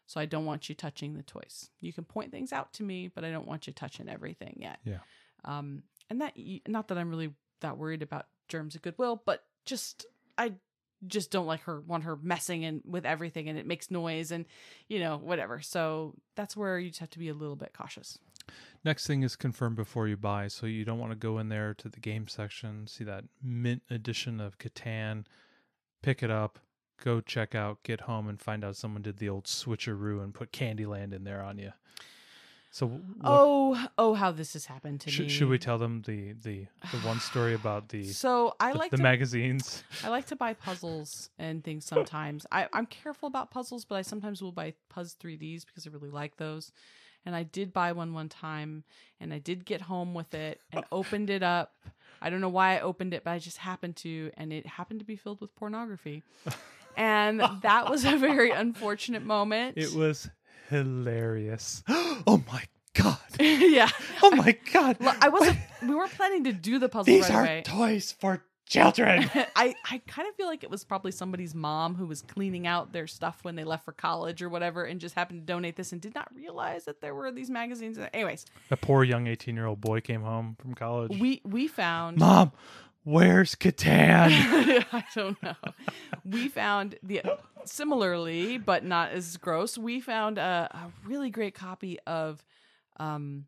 [0.07, 1.71] So I don't want you touching the toys.
[1.81, 4.79] You can point things out to me, but I don't want you touching everything yet.
[4.83, 5.01] Yeah.
[5.44, 6.33] Um, and that
[6.66, 10.07] not that I'm really that worried about germs at Goodwill, but just
[10.38, 10.55] I
[11.07, 14.45] just don't like her want her messing and with everything and it makes noise and
[14.89, 15.61] you know whatever.
[15.61, 18.19] So that's where you just have to be a little bit cautious.
[18.85, 20.49] Next thing is confirm before you buy.
[20.49, 23.83] So you don't want to go in there to the game section, see that mint
[23.91, 25.25] edition of Catan,
[26.03, 26.59] pick it up,
[27.03, 30.53] go check out, get home, and find out someone did the old switcheroo and put
[30.53, 31.73] Candyland in there on you.
[32.79, 35.33] So what, Oh, oh, how this has happened to should, me.
[35.33, 38.93] should we tell them the the the one story about the So I the, like
[38.93, 39.83] the to magazines?
[40.05, 42.47] I like to buy puzzles and things sometimes.
[42.53, 46.11] I, I'm careful about puzzles, but I sometimes will buy Puzz 3Ds because I really
[46.11, 46.71] like those.
[47.27, 48.85] And I did buy one one time,
[49.19, 51.75] and I did get home with it and opened it up.
[52.23, 55.01] I don't know why I opened it, but I just happened to, and it happened
[55.01, 56.23] to be filled with pornography.
[56.97, 59.79] And that was a very unfortunate moment.
[59.79, 60.31] It was
[60.68, 61.83] hilarious.
[61.88, 62.62] oh my
[62.94, 63.18] god!
[63.40, 63.88] yeah.
[64.22, 64.96] Oh my god!
[65.00, 65.59] Well, I wasn't.
[65.83, 67.62] We weren't planning to do the puzzle These right are away.
[67.64, 69.31] toys for children.
[69.57, 72.92] I, I kind of feel like it was probably somebody's mom who was cleaning out
[72.92, 75.92] their stuff when they left for college or whatever and just happened to donate this
[75.92, 77.98] and did not realize that there were these magazines.
[78.12, 81.18] Anyways, A poor young eighteen-year-old boy came home from college.
[81.18, 82.52] we we found Mom,
[83.09, 84.31] where's Catan?
[84.92, 85.55] I don't know.
[86.25, 87.23] We found the
[87.64, 89.79] similarly, but not as gross.
[89.79, 92.44] We found a, a really great copy of
[92.99, 93.47] um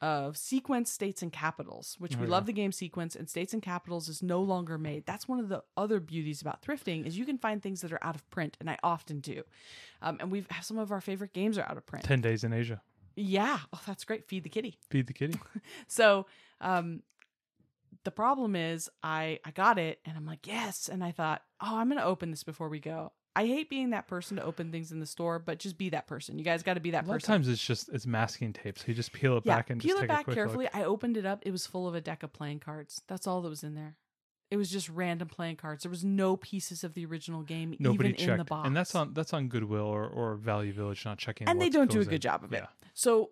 [0.00, 3.62] of Sequence States and Capitals, which we Oh, love the game Sequence, and States and
[3.62, 5.06] Capitals is no longer made.
[5.06, 8.02] That's one of the other beauties about thrifting is you can find things that are
[8.02, 9.44] out of print, and I often do.
[10.02, 12.04] Um, and we've some of our favorite games are out of print.
[12.04, 12.82] Ten days in Asia.
[13.14, 14.26] Yeah, oh, that's great.
[14.26, 14.78] Feed the kitty.
[14.90, 15.38] Feed the kitty.
[15.86, 16.26] So,
[16.60, 17.02] um,
[18.04, 21.76] the problem is I I got it and I'm like yes, and I thought oh
[21.76, 23.12] I'm gonna open this before we go.
[23.34, 26.06] I hate being that person to open things in the store, but just be that
[26.06, 26.38] person.
[26.38, 27.32] You guys got to be that A lot of person.
[27.32, 29.96] times it's just it's masking tape, so you just peel it yeah, back and peel
[29.96, 30.66] it back carefully.
[30.66, 30.76] look.
[30.76, 31.42] I opened it up.
[31.46, 33.00] It was full of a deck of playing cards.
[33.08, 33.96] That's all that was in there.
[34.50, 35.82] It was just random playing cards.
[35.84, 38.66] There was no pieces of the original game Nobody even checked, in the box.
[38.66, 41.48] and that's on that's on Goodwill or, or Value Village not checking.
[41.48, 42.20] and they don't do a good in.
[42.20, 42.56] job of it.
[42.56, 42.66] Yeah.
[42.92, 43.30] So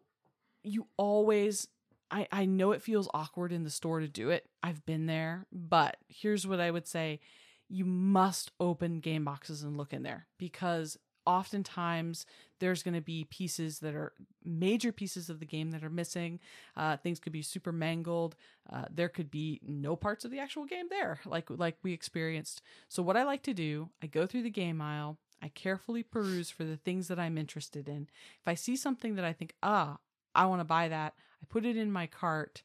[0.62, 1.68] you always
[2.10, 4.46] I I know it feels awkward in the store to do it.
[4.62, 7.20] I've been there, but here's what I would say.
[7.68, 12.26] You must open game boxes and look in there because oftentimes
[12.58, 14.12] there's going to be pieces that are
[14.44, 16.40] major pieces of the game that are missing.
[16.76, 18.34] Uh, things could be super mangled.
[18.70, 22.62] Uh, there could be no parts of the actual game there, like like we experienced.
[22.88, 25.18] So what I like to do, I go through the game aisle.
[25.42, 28.08] I carefully peruse for the things that I'm interested in.
[28.40, 29.96] If I see something that I think, ah,
[30.34, 32.62] I want to buy that, I put it in my cart.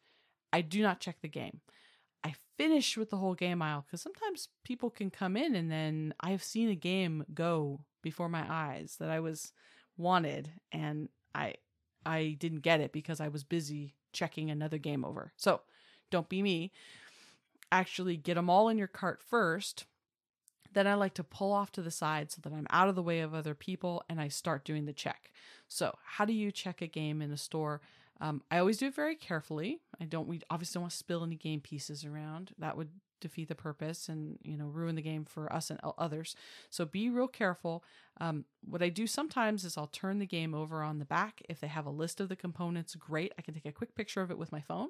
[0.52, 1.62] I do not check the game.
[2.24, 6.14] I finish with the whole game aisle because sometimes people can come in and then
[6.20, 9.52] I've seen a game go before my eyes that I was
[9.98, 11.56] wanted and I
[12.06, 15.34] I didn't get it because I was busy checking another game over.
[15.36, 15.62] So,
[16.12, 16.72] don't be me.
[17.72, 19.86] Actually get them all in your cart first.
[20.74, 23.02] Then I like to pull off to the side so that I'm out of the
[23.02, 25.32] way of other people and I start doing the check.
[25.68, 27.82] So, how do you check a game in a store?
[28.22, 29.80] Um, I always do it very carefully.
[30.00, 30.28] I don't.
[30.28, 32.52] We obviously don't want to spill any game pieces around.
[32.58, 32.90] That would
[33.22, 36.36] defeat the purpose and you know ruin the game for us and others.
[36.70, 37.84] So be real careful.
[38.22, 41.42] Um, what I do sometimes is I'll turn the game over on the back.
[41.50, 43.34] If they have a list of the components, great.
[43.38, 44.90] I can take a quick picture of it with my phone,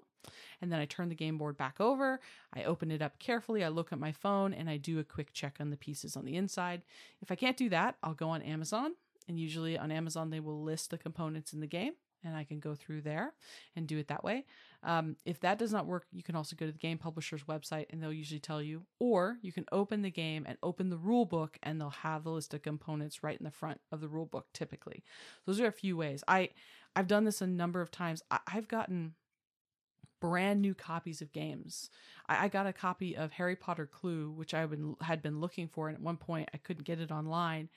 [0.61, 2.19] and then I turn the game board back over.
[2.53, 3.63] I open it up carefully.
[3.63, 6.25] I look at my phone and I do a quick check on the pieces on
[6.25, 6.83] the inside.
[7.21, 8.91] If I can't do that, I'll go on Amazon.
[9.27, 11.93] And usually on Amazon, they will list the components in the game
[12.25, 13.33] and I can go through there
[13.75, 14.45] and do it that way.
[14.83, 17.85] Um, if that does not work, you can also go to the game publisher's website
[17.89, 21.25] and they'll usually tell you, or you can open the game and open the rule
[21.25, 24.25] book and they'll have the list of components right in the front of the rule
[24.25, 25.03] book typically.
[25.45, 26.23] Those are a few ways.
[26.27, 26.49] I
[26.95, 28.23] I've done this a number of times.
[28.31, 29.15] I, I've gotten
[30.21, 31.89] brand new copies of games.
[32.27, 35.67] I, I got a copy of Harry Potter Clue, which I been, had been looking
[35.67, 37.69] for, and at one point I couldn't get it online.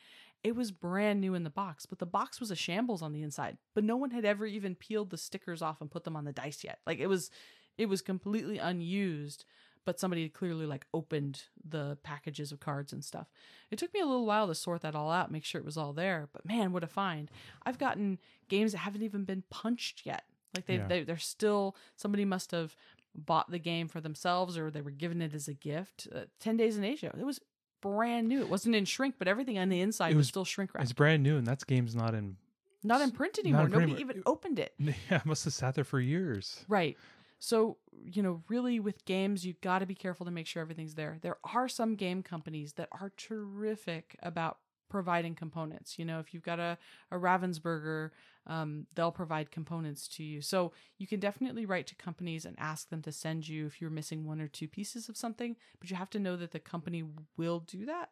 [0.44, 3.22] It was brand new in the box, but the box was a shambles on the
[3.22, 3.59] inside.
[3.74, 6.33] But no one had ever even peeled the stickers off and put them on the
[6.33, 6.79] dice yet.
[6.87, 7.31] Like it was
[7.77, 9.44] it was completely unused,
[9.85, 13.27] but somebody had clearly like opened the packages of cards and stuff.
[13.70, 15.77] It took me a little while to sort that all out, make sure it was
[15.77, 17.31] all there, but man, what a find.
[17.66, 20.24] I've gotten games that haven't even been punched yet.
[20.55, 20.87] Like they, Yeah.
[20.87, 22.77] they they're still somebody must have
[23.14, 26.07] bought the game for themselves or they were given it as a gift.
[26.14, 27.12] Uh, 10 days in Asia.
[27.18, 27.40] It was
[27.80, 28.40] brand new.
[28.40, 30.84] It wasn't in shrink, but everything on the inside It was, was- still shrink wrapped.
[30.84, 32.36] It's brand new, and that game's not in.
[32.84, 33.62] Not in print anymore.
[33.62, 34.10] in print Nobody anymore.
[34.12, 34.72] even opened it.
[34.78, 36.64] Yeah, it must have sat there for years.
[36.68, 36.96] Right.
[37.40, 40.94] So, you know, really with games, you've got to be careful to make sure everything's
[40.94, 41.18] there.
[41.20, 44.58] There are some game companies that are terrific about
[44.88, 45.98] providing components.
[45.98, 46.79] You know, if you've got a,
[47.11, 48.11] a Ravensburger,
[48.46, 50.40] um, they'll provide components to you.
[50.40, 53.90] So you can definitely write to companies and ask them to send you if you're
[53.90, 57.05] missing one or two pieces of something, but you have to know that the company
[57.37, 58.11] will do that.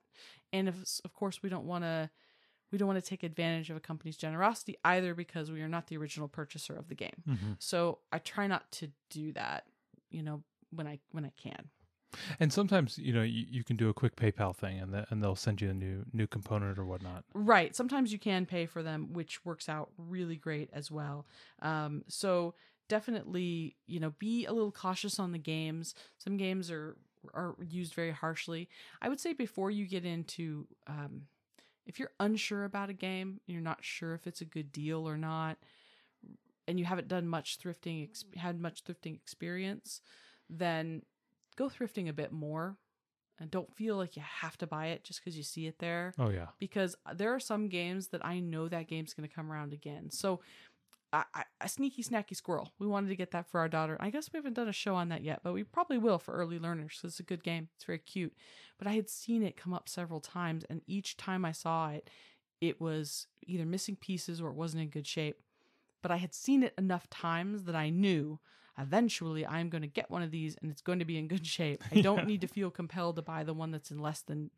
[0.52, 2.10] And if, of course, we don't want to.
[2.72, 5.86] We don't want to take advantage of a company's generosity either because we are not
[5.86, 7.22] the original purchaser of the game.
[7.24, 9.66] hmm So I try not to do that,
[10.10, 11.70] you know, when I when I can.
[12.40, 15.22] And sometimes, you know, you, you can do a quick PayPal thing, and the, and
[15.22, 17.24] they'll send you a new new component or whatnot.
[17.34, 17.74] Right.
[17.74, 21.26] Sometimes you can pay for them, which works out really great as well.
[21.60, 22.54] Um, so
[22.88, 25.94] definitely, you know, be a little cautious on the games.
[26.18, 26.96] Some games are
[27.34, 28.68] are used very harshly.
[29.02, 31.22] I would say before you get into um,
[31.86, 35.16] if you're unsure about a game, you're not sure if it's a good deal or
[35.16, 35.58] not,
[36.66, 40.00] and you haven't done much thrifting, had much thrifting experience,
[40.50, 41.02] then
[41.56, 42.78] go thrifting a bit more,
[43.38, 46.14] and don't feel like you have to buy it just because you see it there
[46.18, 49.50] Oh yeah, because there are some games that I know that game's going to come
[49.52, 50.10] around again.
[50.10, 50.40] So,
[51.12, 52.72] I, I, a sneaky snacky squirrel.
[52.78, 53.96] We wanted to get that for our daughter.
[54.00, 56.34] I guess we haven't done a show on that yet, but we probably will for
[56.34, 56.98] early learners.
[57.00, 57.68] 'cause it's a good game.
[57.76, 58.34] It's very cute.
[58.78, 62.10] But I had seen it come up several times, and each time I saw it,
[62.60, 65.42] it was either missing pieces or it wasn't in good shape.
[66.02, 68.40] But I had seen it enough times that I knew
[68.78, 71.46] eventually I'm going to get one of these and it's going to be in good
[71.46, 71.82] shape.
[71.90, 72.24] I don't Yeah.
[72.24, 74.50] need to feel compelled to buy the one that's in less than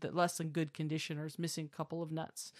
[0.00, 2.52] that less than good condition or is missing a couple of nuts.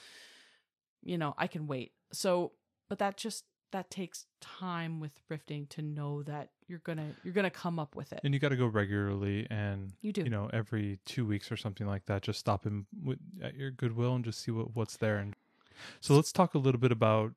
[1.03, 1.93] You know, I can wait.
[2.13, 2.53] So,
[2.89, 7.51] but that just that takes time with thrifting to know that you're gonna you're gonna
[7.51, 8.21] come up with it.
[8.23, 10.23] and you got to go regularly, and You do.
[10.23, 12.23] you know every two weeks or something like that.
[12.23, 15.17] Just stop in with, at your Goodwill and just see what what's there.
[15.19, 15.35] And
[16.01, 17.33] so let's talk a little bit about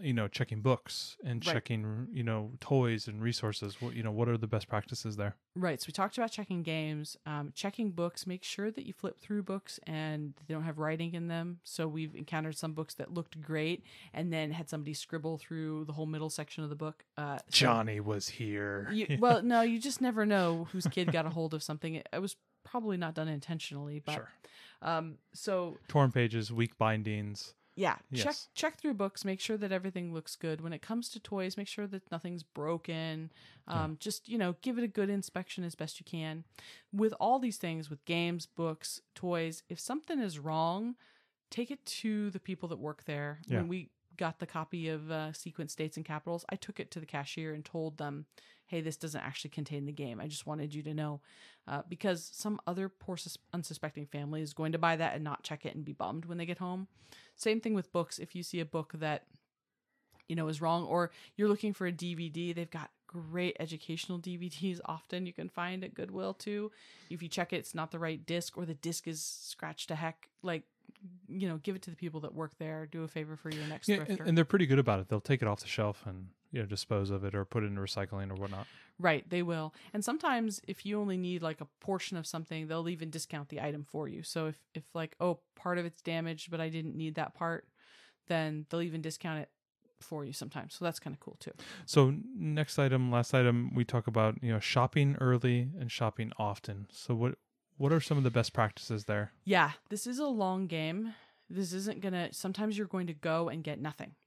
[0.00, 1.52] you know checking books and Right.
[1.54, 3.80] checking you know toys and resources.
[3.80, 5.36] What you know what are the best practices there?
[5.56, 5.80] Right.
[5.80, 8.26] So we talked about checking games, um, checking books.
[8.26, 11.60] Make sure that you flip through books and they don't have writing in them.
[11.64, 15.92] So we've encountered some books that looked great and then had somebody scribble through the
[15.92, 17.04] whole middle section of the book.
[17.16, 18.88] Uh, so- Johnny was here.
[18.92, 21.94] You, well, no, you just never know whose kid got a hold of something.
[21.94, 24.30] It, it was probably not done intentionally, but sure.
[24.82, 27.54] um, so Torn pages, weak bindings.
[27.76, 28.48] Yeah, check Yes.
[28.54, 30.60] check through books, make sure that everything looks good.
[30.60, 33.32] When it comes to toys, make sure that nothing's broken.
[33.66, 36.44] Um, Just you know, give it a good inspection as best you can.
[36.92, 40.96] With all these things, with games, books, toys, if something is wrong,
[41.50, 43.40] take it to the people that work there.
[43.46, 43.58] Yeah.
[43.58, 47.00] When we got the copy of uh, Sequence States and Capitals, I took it to
[47.00, 48.26] the cashier and told them,
[48.66, 50.20] "Hey, this doesn't actually contain the game.
[50.20, 51.20] I just wanted you to know."
[51.66, 55.42] Uh, because some other poor sus- unsuspecting family is going to buy that and not
[55.42, 56.88] check it and be bummed when they get home.
[57.36, 58.18] Same thing with books.
[58.18, 59.24] If you see a book that
[60.28, 64.80] you know is wrong, or you're looking for a DVD, they've got great educational DVDs.
[64.84, 66.70] Often you can find at Goodwill too.
[67.10, 69.94] If you check it, it's not the right disc, or the disc is scratched to
[69.94, 70.28] heck.
[70.42, 70.64] Like,
[71.28, 72.86] you know, give it to the people that work there.
[72.86, 75.08] Do a favor for your next Yeah, and, they're pretty good about it.
[75.08, 77.66] They'll take it off the shelf and you know dispose of it or put it
[77.66, 78.66] in recycling or whatnot.
[79.00, 79.74] Right, they will.
[79.92, 83.60] And sometimes if you only need like a portion of something, they'll even discount the
[83.60, 84.22] item for you.
[84.22, 87.66] So if if like, oh, part of it's damaged, but I didn't need that part,
[88.28, 89.48] then they'll even discount it
[90.00, 90.74] for you sometimes.
[90.74, 91.50] So that's kind of cool too.
[91.86, 96.86] So next item, last item, we talk about you know shopping early and shopping often.
[96.92, 97.34] So what
[97.76, 99.32] what are some of the best practices there?
[99.44, 101.14] Yeah, this is a long game.
[101.50, 102.32] This isn't gonna.
[102.32, 104.12] Sometimes you're going to go and get nothing.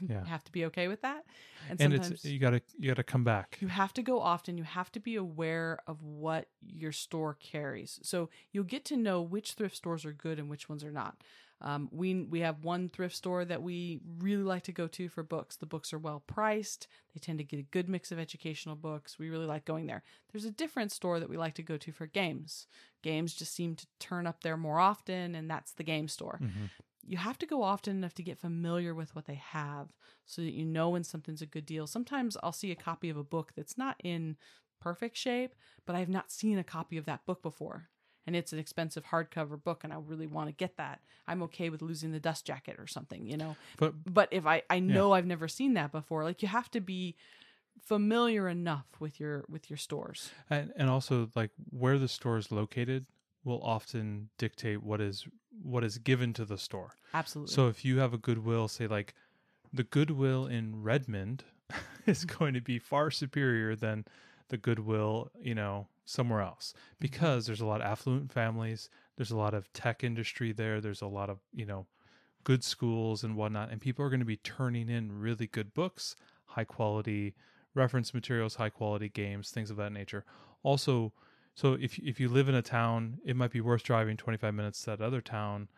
[0.00, 0.20] Yeah.
[0.20, 1.24] you have to be okay with that.
[1.68, 3.58] And, And sometimes it's you gotta you gotta come back.
[3.60, 4.56] You have to go often.
[4.58, 7.98] You have to be aware of what your store carries.
[8.02, 11.16] So you'll get to know which thrift stores are good and which ones are not.
[11.60, 15.22] Um, we we have one thrift store that we really like to go to for
[15.22, 15.56] books.
[15.56, 16.86] The books are well priced.
[17.14, 19.18] They tend to get a good mix of educational books.
[19.18, 20.02] We really like going there.
[20.30, 22.66] There's a different store that we like to go to for games.
[23.02, 26.70] Games just seem to turn up there more often, and that's the game store Mhm.
[27.08, 29.92] you have to go often enough to get familiar with what they have
[30.24, 31.86] so that you know when something's a good deal.
[31.86, 34.36] Sometimes I'll see a copy of a book that's not in
[34.80, 35.54] perfect shape,
[35.86, 37.90] but I have not seen a copy of that book before.
[38.26, 41.70] And it's an expensive hardcover book and I really want to get that, I'm okay
[41.70, 43.56] with losing the dust jacket or something, you know.
[43.78, 46.80] But But if I I know I've never seen that before, like you have to
[46.80, 47.16] be
[47.82, 50.30] familiar enough with your with your stores.
[50.50, 53.06] and and also like where the store is located
[53.44, 55.26] will often dictate what is
[55.62, 56.94] what is given to the store.
[57.14, 57.54] Absolutely.
[57.54, 59.14] So if you have a Goodwill, say like
[59.72, 61.44] the Goodwill in Redmond
[62.06, 62.38] is mm-hmm.
[62.38, 64.04] going to be far superior than
[64.48, 69.36] the Goodwill, you know, somewhere else because there's a lot of affluent families, there's a
[69.36, 71.86] lot of tech industry there, there's a lot of, you know,
[72.44, 76.16] good schools and whatnot, and people are going to be turning in really good books,
[76.44, 77.34] high quality
[77.74, 80.24] reference materials, high quality games, things of that nature.
[80.62, 81.12] Also,
[81.54, 84.82] so if if you live in a town, it might be worth driving 25 minutes
[84.82, 85.68] to that other town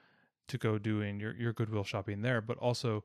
[0.49, 2.41] to go doing your your Goodwill shopping there.
[2.41, 3.03] But also,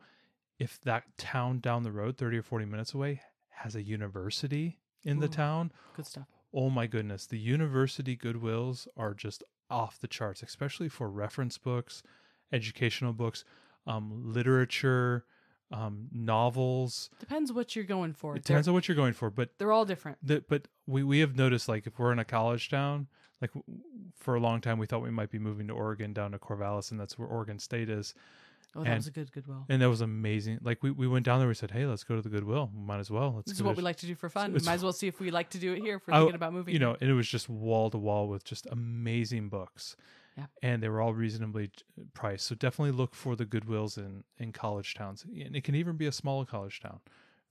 [0.59, 5.19] if that town down the road, 30 or 40 minutes away, has a university in
[5.19, 6.28] the town, Good stuff.
[6.54, 12.04] Oh my goodness, the university Goodwills are just off the charts, especially for reference books,
[12.51, 13.43] educational books,
[13.88, 15.26] um, literature,
[15.72, 17.10] um, novels.
[17.20, 18.36] Depends what you're going for.
[18.36, 20.20] It They're, depends on what you're going for, but they're all different.
[20.22, 23.08] the, but we, we have noticed like if we're in a college town,
[23.41, 23.51] like
[24.16, 26.91] for a long time we thought we might be moving to Oregon down to Corvallis,
[26.91, 28.14] and that's where Oregon State is.
[28.76, 29.65] Oh, that And- was a good Goodwill.
[29.69, 30.59] And that was amazing.
[30.63, 32.71] Like we, we went down there, we said, Hey, let's go to the Goodwill.
[32.76, 33.34] Might as well.
[33.36, 34.51] Let's This is what we like to do for fun.
[34.53, 36.36] Might as well see if we like to do it here if we're I- thinking
[36.36, 36.74] about moving.
[36.74, 39.95] you know, and it was just wall to wall with just amazing books.
[40.38, 40.45] Yeah.
[40.63, 41.69] And they were all reasonably
[42.15, 42.47] priced.
[42.47, 45.24] So definitely look for the Goodwills in, in college towns.
[45.26, 46.99] And it can even be a small college town,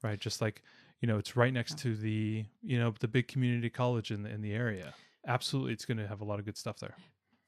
[0.02, 0.18] right?
[0.18, 0.62] Just like,
[1.00, 1.82] you know, it's right next Yeah.
[1.92, 4.94] to the, you know, the big community college in the, in the area.
[5.24, 5.72] Absolutely.
[5.74, 6.96] It's going to have a lot of good stuff there.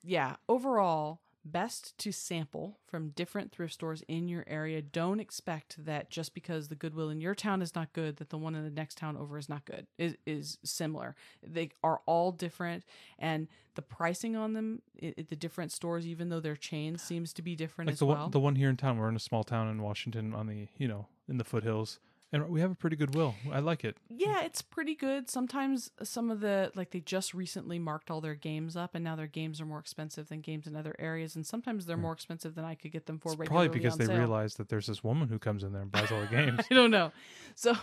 [0.05, 4.81] yeah, overall, best to sample from different thrift stores in your area.
[4.81, 8.39] Don't expect that just because the Goodwill in your town is not good, that the
[8.39, 9.87] one in the next town over is not good.
[9.99, 11.15] Is is similar.
[11.43, 12.85] They are all different,
[13.19, 17.33] and the pricing on them at at the different stores, even though they're chains, seems
[17.35, 18.23] to be different Like as the well.
[18.23, 20.69] one, the one here in town, we're in a small town in Washington on the,
[20.79, 21.99] you know, in the foothills.
[22.35, 23.37] And we have a pretty good will.
[23.53, 23.97] I like it.
[24.09, 25.30] yeah, it's pretty good.
[25.30, 29.14] Sometimes some of the like they just recently marked all their games up, and now
[29.14, 32.57] their games are more expensive than games in other areas, and sometimes they're more expensive
[32.57, 33.30] than I could get them for.
[33.30, 34.18] It's regularly probably because they sale.
[34.18, 36.59] realize that there's this woman who comes in there and buys all the games.
[36.68, 37.12] I don't know.
[37.55, 37.76] So,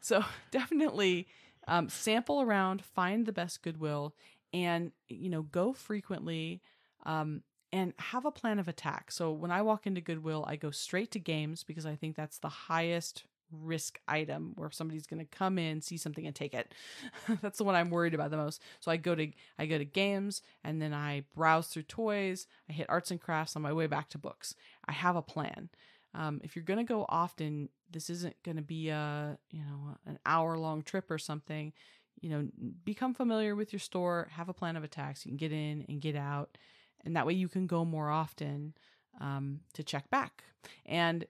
[0.00, 1.28] so definitely
[1.68, 4.16] um, sample around, find the best Goodwill,
[4.52, 6.62] and you know go frequently.
[7.06, 9.10] Um, and have a plan of attack.
[9.10, 12.38] So when I walk into Goodwill, I go straight to games because I think that's
[12.38, 16.74] the highest risk item where somebody's going to come in, see something and take it.
[17.42, 18.62] that's the one I'm worried about the most.
[18.80, 19.28] So I go to
[19.58, 22.46] I go to games and then I browse through toys.
[22.68, 24.54] I hit arts and crafts on my way back to books.
[24.86, 25.68] I have a plan.
[26.14, 29.96] Um, if you're going to go often, this isn't going to be a you know
[30.06, 31.72] an hour long trip or something.
[32.20, 32.48] You know,
[32.84, 34.28] become familiar with your store.
[34.32, 36.56] Have a plan of attack so you can get in and get out,
[37.04, 38.74] and that way you can go more often
[39.20, 40.44] um, to check back
[40.86, 41.24] and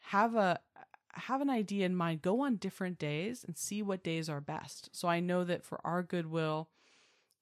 [0.00, 0.58] have a
[1.14, 2.22] have an idea in mind.
[2.22, 4.90] Go on different days and see what days are best.
[4.92, 6.68] So I know that for our Goodwill,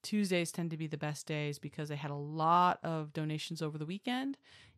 [0.03, 3.77] Tuesdays tend to be the best days because they had a lot of donations over
[3.77, 4.37] the weekend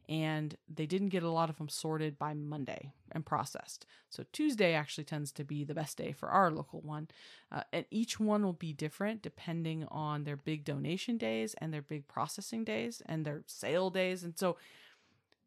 [0.09, 3.85] and they didn't get a lot of them sorted by Monday and processed.
[4.09, 7.09] So Tuesday actually tends to be the best day for our local one.
[7.51, 11.83] Uh, and each one will be different depending on their big donation days and their
[11.83, 14.23] big processing days and their sale days.
[14.23, 14.57] And so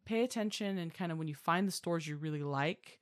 [0.05, 3.01] pay attention and kind of when you find the stores you really like,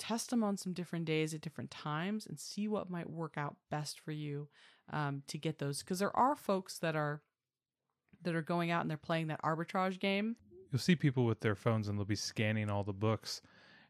[0.00, 3.56] test them on some different days at different times and see what might work out
[3.70, 4.48] best for you
[4.92, 5.80] um, to get those.
[5.80, 7.22] Because there are folks that are
[8.22, 10.36] that are going out and they're playing that arbitrage game
[10.70, 13.42] You'll see people with their phones and they'll be scanning all the books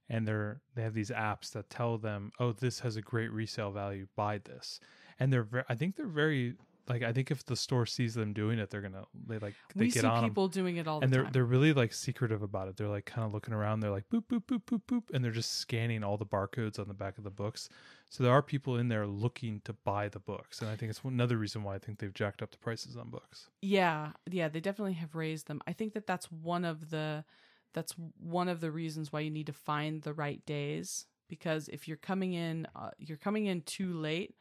[0.09, 3.71] and they're they have these apps that tell them, "Oh, this has a great resale
[3.71, 4.09] value.
[4.17, 4.81] Buy this."
[5.21, 6.57] And they're I think they're very
[6.91, 9.55] like I think if the store sees them doing it, they're going to they like
[9.77, 11.33] they we get see on people doing it all the and they're time.
[11.33, 12.77] they're really like secretive about it.
[12.77, 13.81] They're like kind of looking around.
[13.81, 16.89] They're like boop boop boop boop boop, and they're just scanning all the barcodes on
[16.89, 17.69] the back of the books.
[18.09, 21.01] So there are people in there looking to buy the books, and I think it's
[21.05, 23.49] another reason why I think they've jacked up the prices on books.
[23.63, 25.63] Yeah, yeah, they definitely have raised them.
[25.69, 27.25] I think that that's one of the
[27.73, 31.87] that's one of the reasons why you need to find the right days because if
[31.87, 34.35] you're coming in uh, you're coming in too late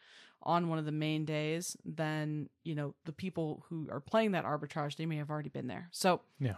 [0.43, 4.45] on one of the main days, then, you know, the people who are playing that
[4.45, 5.89] arbitrage, they may have already been there.
[5.91, 6.55] So, Yeah.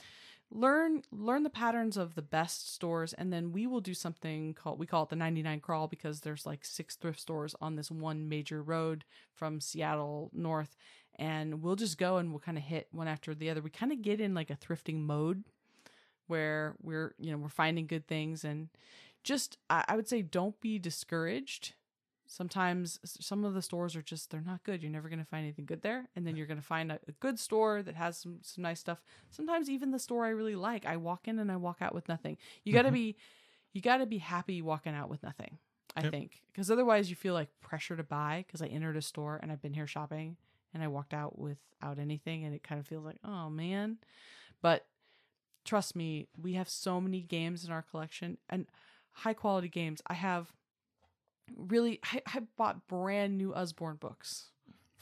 [0.54, 4.78] learn learn the patterns of the best stores and then we will do something called
[4.78, 8.28] we call it the 99 crawl because there's like six thrift stores on this one
[8.28, 10.76] major road from Seattle north
[11.16, 13.94] and we'll just go and we'll kind of hit one after the other we kind
[13.94, 15.46] of get in like a thrifting mode
[16.28, 18.68] where we're you know we're finding good things and
[19.24, 21.76] just I, I would say don't be discouraged
[22.32, 24.82] sometimes some of the stores are just they're not good.
[24.82, 27.00] You're never going to find anything good there, and then you're going to find a,
[27.08, 29.02] a good store that has some some nice stuff.
[29.30, 32.08] Sometimes even the store I really like, I walk in and I walk out with
[32.08, 32.38] nothing.
[32.64, 32.94] You got to Mhm.
[32.94, 33.18] be
[33.74, 35.58] you got to be happy walking out with nothing.
[35.96, 36.12] I Yep.
[36.12, 38.46] think because otherwise you feel like pressure to buy.
[38.48, 40.38] Because I entered a store and I've been here shopping
[40.74, 43.98] and I walked out without anything, and it kind of feels like oh man.
[44.62, 44.88] But
[45.66, 48.68] trust me, we have so many games in our collection and
[49.12, 50.02] high quality games.
[50.08, 50.54] I have
[51.58, 54.52] really I, I bought brand new Usborne books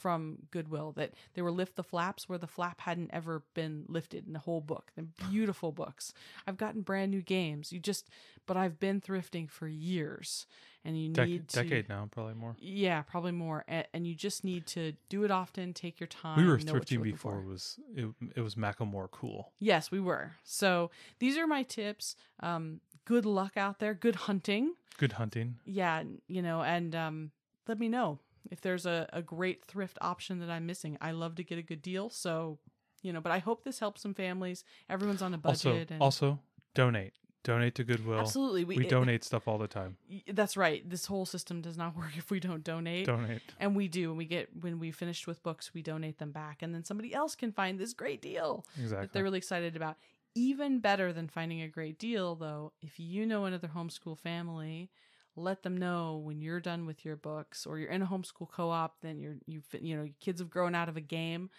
[0.00, 4.26] from Goodwill that they were lift the flaps where the flap hadn't ever been lifted
[4.26, 4.90] in the whole book.
[4.96, 6.14] They're beautiful books.
[6.46, 7.70] I've gotten brand new games.
[7.70, 8.08] You just
[8.46, 10.46] but I've been thrifting for years
[10.84, 12.56] and you need to decade now, probably more.
[12.58, 13.64] Yeah, probably more.
[13.68, 16.38] And, and you just need to do it often, take your time.
[16.38, 17.40] we were thrifting before for.
[17.40, 19.52] it was it, it was Macklemore cool.
[19.58, 20.32] Yes, we were.
[20.42, 22.16] So these are my tips.
[22.40, 23.94] Um, good luck out there.
[23.94, 24.74] Good hunting.
[24.98, 25.56] Good hunting.
[25.64, 27.30] Yeah, you know, and um,
[27.66, 28.18] let me know
[28.50, 30.96] if there's a, a great thrift option that I'm missing.
[31.00, 32.10] I love to get a good deal.
[32.10, 32.58] So,
[33.02, 34.64] you know, but I hope this helps some families.
[34.88, 35.90] Everyone's on a Also, budget.
[35.90, 36.38] and also
[36.74, 37.14] donate.
[37.42, 38.18] Donate to Goodwill.
[38.20, 39.96] absolutely, We, it- donate stuff all the time.
[40.30, 40.86] That's right.
[40.88, 43.06] This whole system does not work if we don't donate.
[43.06, 43.40] Donate.
[43.58, 44.10] And we do.
[44.10, 47.14] And we get when we finished with books, we donate them back, and then somebody
[47.14, 48.66] else can find this great deal.
[48.78, 49.06] Exactly.
[49.06, 49.96] that they're really excited about.
[50.34, 54.90] Even better than finding a great deal, though, if you know another homeschool family,
[55.36, 59.00] let them know when you're done with your books or you're in a homeschool co-op.
[59.00, 61.50] Then you're you've, you know your kids have grown out of a game.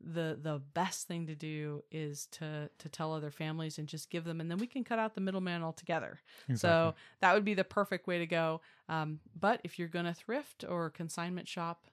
[0.00, 4.24] The the best thing to do is to to tell other families and just give
[4.24, 6.20] them, and then we can cut out the middleman altogether.
[6.52, 8.60] So that would be the perfect way to go.
[8.88, 11.86] Um, but if you're gonna thrift or consignment shop,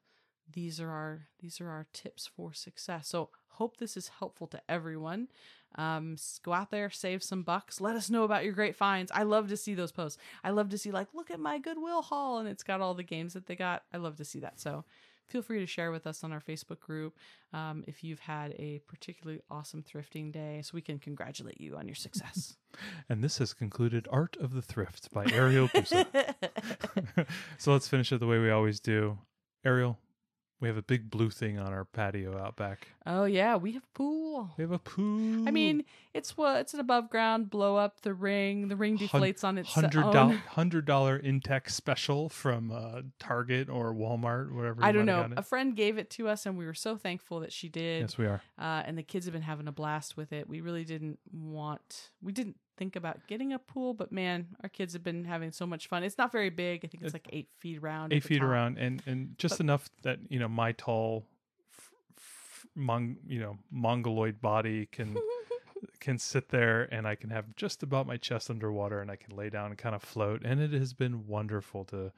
[0.51, 3.07] these are our these are our tips for success.
[3.07, 5.27] So hope this is helpful to everyone.
[5.77, 7.81] Um, go out there, save some bucks.
[7.81, 9.11] Let us know about your great finds.
[9.11, 10.17] I love to see those posts.
[10.43, 13.03] I love to see like, look at my Goodwill haul, and it's got all the
[13.03, 13.83] games that they got.
[13.93, 14.59] I love to see that.
[14.59, 14.85] So
[15.27, 17.17] feel free to share with us on our Facebook group
[17.53, 21.87] um, if you've had a particularly awesome thrifting day, so we can congratulate you on
[21.87, 22.55] your success.
[23.09, 26.05] and this has concluded Art of the Thrift by Ariel Pusa.
[27.57, 29.17] so let's finish it the way we always do.
[29.63, 29.97] Ariel,
[30.61, 32.87] we have a big blue thing on our patio out back.
[33.05, 34.51] oh yeah, we have a pool.
[34.57, 35.47] We have a pool.
[35.47, 35.83] I mean,
[36.13, 38.69] it's what it's an above ground blow up the ring.
[38.69, 40.37] The ring Hun- deflates on its hundred own.
[40.49, 44.83] hundred dollar Intex special from uh, Target or Walmart, whatever.
[44.83, 45.29] I don't know.
[45.35, 48.01] A friend gave it to us, and we were so thankful that she did.
[48.01, 48.41] Yes, we are.
[48.57, 50.47] Uh, and the kids have been having a blast with it.
[50.47, 52.11] We really didn't want.
[52.21, 55.65] We didn't think about getting a pool, but man, our kids have been having so
[55.65, 56.03] much fun.
[56.03, 56.83] It's not very big.
[56.83, 58.13] I think it's like eight feet around.
[58.13, 58.47] Eight feet top.
[58.47, 61.25] around, and and just But- enough that you know my tall,
[61.77, 65.17] f- f- mon- you know mongoloid body can
[65.99, 69.35] can sit there, and I can have just about my chest underwater, and I can
[69.35, 70.41] lay down and kind of float.
[70.43, 72.11] And it has been wonderful to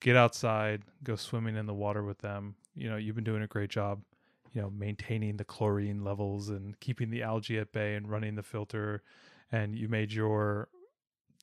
[0.00, 2.56] get outside, go swimming in the water with them.
[2.74, 4.02] You know, you've been doing a great job.
[4.52, 8.42] You know, maintaining the chlorine levels and keeping the algae at bay and running the
[8.44, 9.02] filter.
[9.54, 10.68] And you made your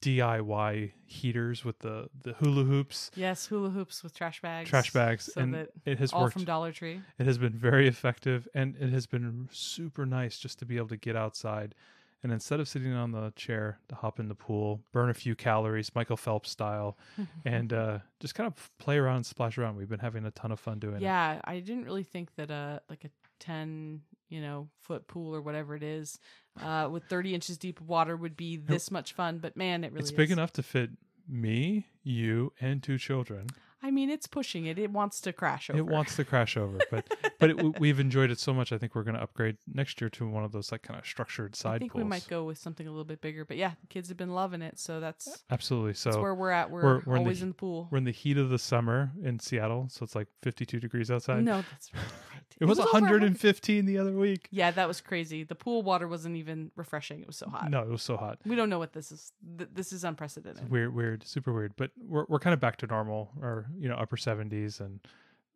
[0.01, 4.67] DIY heaters with the the hula hoops Yes, hula hoops with trash bags.
[4.69, 7.01] trash bags so and that it has all worked from Dollar Tree.
[7.19, 10.87] it has been very effective and it has been super nice just to be able
[10.87, 11.75] to get outside
[12.23, 15.35] and instead of sitting on the chair to hop in the pool burn a few
[15.35, 16.97] calories michael phelps style
[17.45, 20.51] and uh, just kind of play around and splash around we've been having a ton
[20.51, 23.09] of fun doing it yeah, I didn't really think that a like a
[23.39, 26.17] ten you know foot pool or whatever it is
[26.61, 29.37] uh, with thirty inches deep of water would be this much fun.
[29.39, 30.33] But man, it really it's big is.
[30.33, 30.89] enough to fit
[31.27, 33.47] me you and two children
[33.83, 34.77] I mean, it's pushing it.
[34.77, 35.79] It wants to crash over.
[35.79, 38.93] it wants to crash over but but it, we've enjoyed it so much i think
[38.93, 41.75] we're going to upgrade next year to one of those like kind of structured side
[41.75, 43.43] I think pools we might go with something a little bit bigger.
[43.43, 46.51] But yeah, the kids have been loving it, so that's absolutely so that's where we're
[46.51, 46.69] at.
[46.69, 47.87] We're, we're- we're in the always in the pool.
[47.89, 51.43] We're in the heat of the summer in Seattle, so it's like 52 degrees outside.
[51.43, 52.50] No, that's right.
[52.61, 54.47] It was, hundred- 115 the other week.
[54.51, 55.43] Yeah, that was crazy.
[55.43, 57.19] The pool water wasn't even refreshing.
[57.21, 57.69] It was so hot.
[57.69, 58.39] No, it was so hot.
[58.45, 59.33] We don't know what this is.
[59.57, 60.69] Th- this is It's unprecedented.
[60.69, 61.73] weird, weird, super weird.
[61.75, 64.99] But we're we're kind of back to normal, or you know, upper 70s and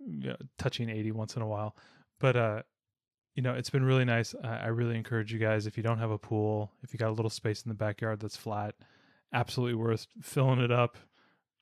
[0.06, 1.76] you know, touching 80 once in a while.
[2.20, 2.62] But uh,
[3.36, 4.34] you know, it's been really nice.
[4.44, 7.10] I, I really encourage you guys if you don't have a pool, if you got
[7.10, 8.76] a little space in the backyard that's flat,
[9.34, 10.98] absolutely worth filling it up,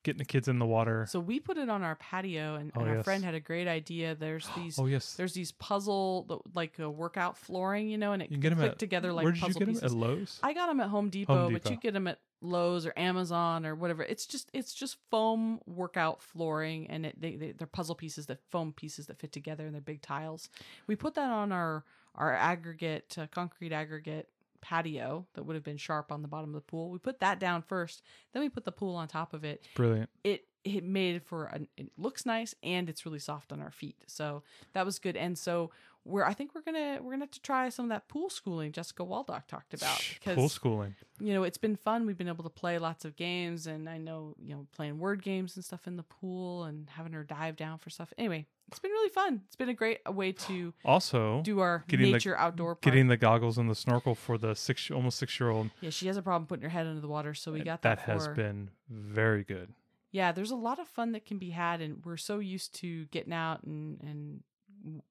[0.04, 1.06] getting the kids in the water.
[1.10, 3.04] So we put it on our patio, and, Oh, and our yes.
[3.06, 4.16] friend had a great idea.
[4.16, 4.78] There's these.
[4.80, 8.41] oh yes, There's these puzzle like a workout flooring, you know, and it you can
[8.41, 9.91] get them at together like where did you puzzle get them pieces.
[9.91, 10.39] at Lowe's?
[10.43, 11.70] I got them at Home Depot, but Depot.
[11.76, 14.04] you get them at Lowe's or Amazon or whatever.
[14.04, 18.39] It's just it's just foam workout flooring, and it, they, they they're puzzle pieces that
[18.51, 20.49] foam pieces that fit together, and they're big tiles.
[20.88, 21.86] We put that on our
[22.16, 24.28] our aggregate uh, concrete aggregate
[24.64, 26.89] patio that would have been sharp on the bottom of the pool.
[26.89, 28.01] We put that down first,
[28.32, 29.64] then we put the pool on top of it.
[29.76, 30.09] Brilliant.
[30.24, 33.72] It it made it for an, it looks nice and it's really soft on our
[33.72, 33.97] feet.
[34.07, 35.18] So that was good.
[35.18, 35.72] And so
[36.06, 38.72] we're I think we're gonna we're gonna have to try some of that pool schooling
[38.72, 40.95] Jessica Waldock talked about because Pool schooling.
[41.20, 42.06] you know it's been fun.
[42.06, 45.22] We've been able to play lots of games, and I know you know playing word
[45.24, 48.12] games and stuff in the pool and having her dive down for stuff.
[48.18, 49.41] Anyway, it's been really fun.
[49.47, 52.82] It's been a great way to Also, do our Getting the- nature outdoor part.
[52.82, 55.70] getting the goggles and the snorkel for the six almost six year old.
[55.82, 57.82] yeah, she has a problem putting her head under the water, so we uh, got
[57.84, 57.99] that.
[58.06, 58.34] that has her.
[58.34, 59.74] been very good.
[60.12, 60.32] yeah.
[60.34, 63.32] There's a lot of fun that can be had, and we're so used to getting
[63.34, 64.41] out and and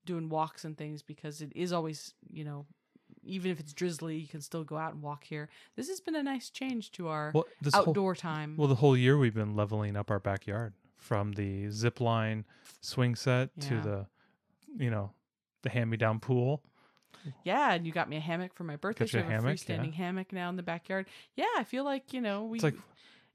[0.05, 2.67] doing walks and things because it is always you know.
[3.25, 5.49] Even if it's drizzly, you can still go out and walk here.
[5.77, 8.57] This has been a nice change to our Well, this whole, outdoor time.
[8.57, 12.45] well, the whole year we've been leveling up our backyard from the zip line
[12.81, 14.07] swing set to the,
[14.77, 15.13] you know,
[15.63, 16.65] the hand me down pool.
[17.45, 19.05] Yeah, and you got me a hammock for my birthday.
[19.05, 19.77] Got So you I a have a hammock, yeah.
[19.77, 21.07] freestanding hammock now in the backyard.
[21.37, 22.75] Yeah, I feel like you know we It's like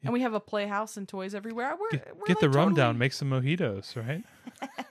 [0.04, 1.76] and we have a playhouse and toys everywhere.
[1.80, 4.24] We're, get, we're get the like rum down, make some mojitos, right?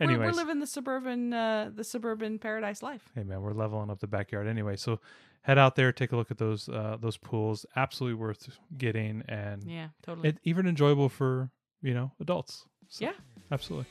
[0.00, 3.08] We're, we're living the suburban uh, the suburban paradise life.
[3.14, 4.76] hey man, we're leveling up the backyard anyway.
[4.76, 5.00] So
[5.42, 7.66] head out there, take a look at those uh, those pools.
[7.76, 10.30] Absolutely worth getting, and Yeah, totally.
[10.30, 11.50] it, even enjoyable for
[11.82, 12.66] you know adults.
[12.88, 13.12] So, Yeah.
[13.50, 13.86] absolutely.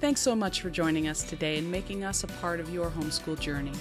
[0.00, 3.38] Thanks so much for joining us today and making us a part of your homeschool
[3.40, 3.72] journey.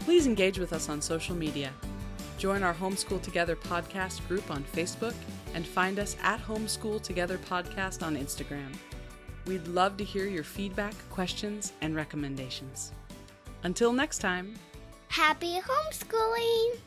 [0.00, 1.70] Please engage with us on social media.
[2.38, 5.14] Join our Homeschool Together podcast group on Facebook
[5.54, 8.72] and find us at Homeschool Together Podcast on Instagram.
[9.46, 12.92] We'd love to hear your feedback, questions, and recommendations.
[13.64, 14.54] Until next time.
[15.08, 16.78] Happy homeschooling!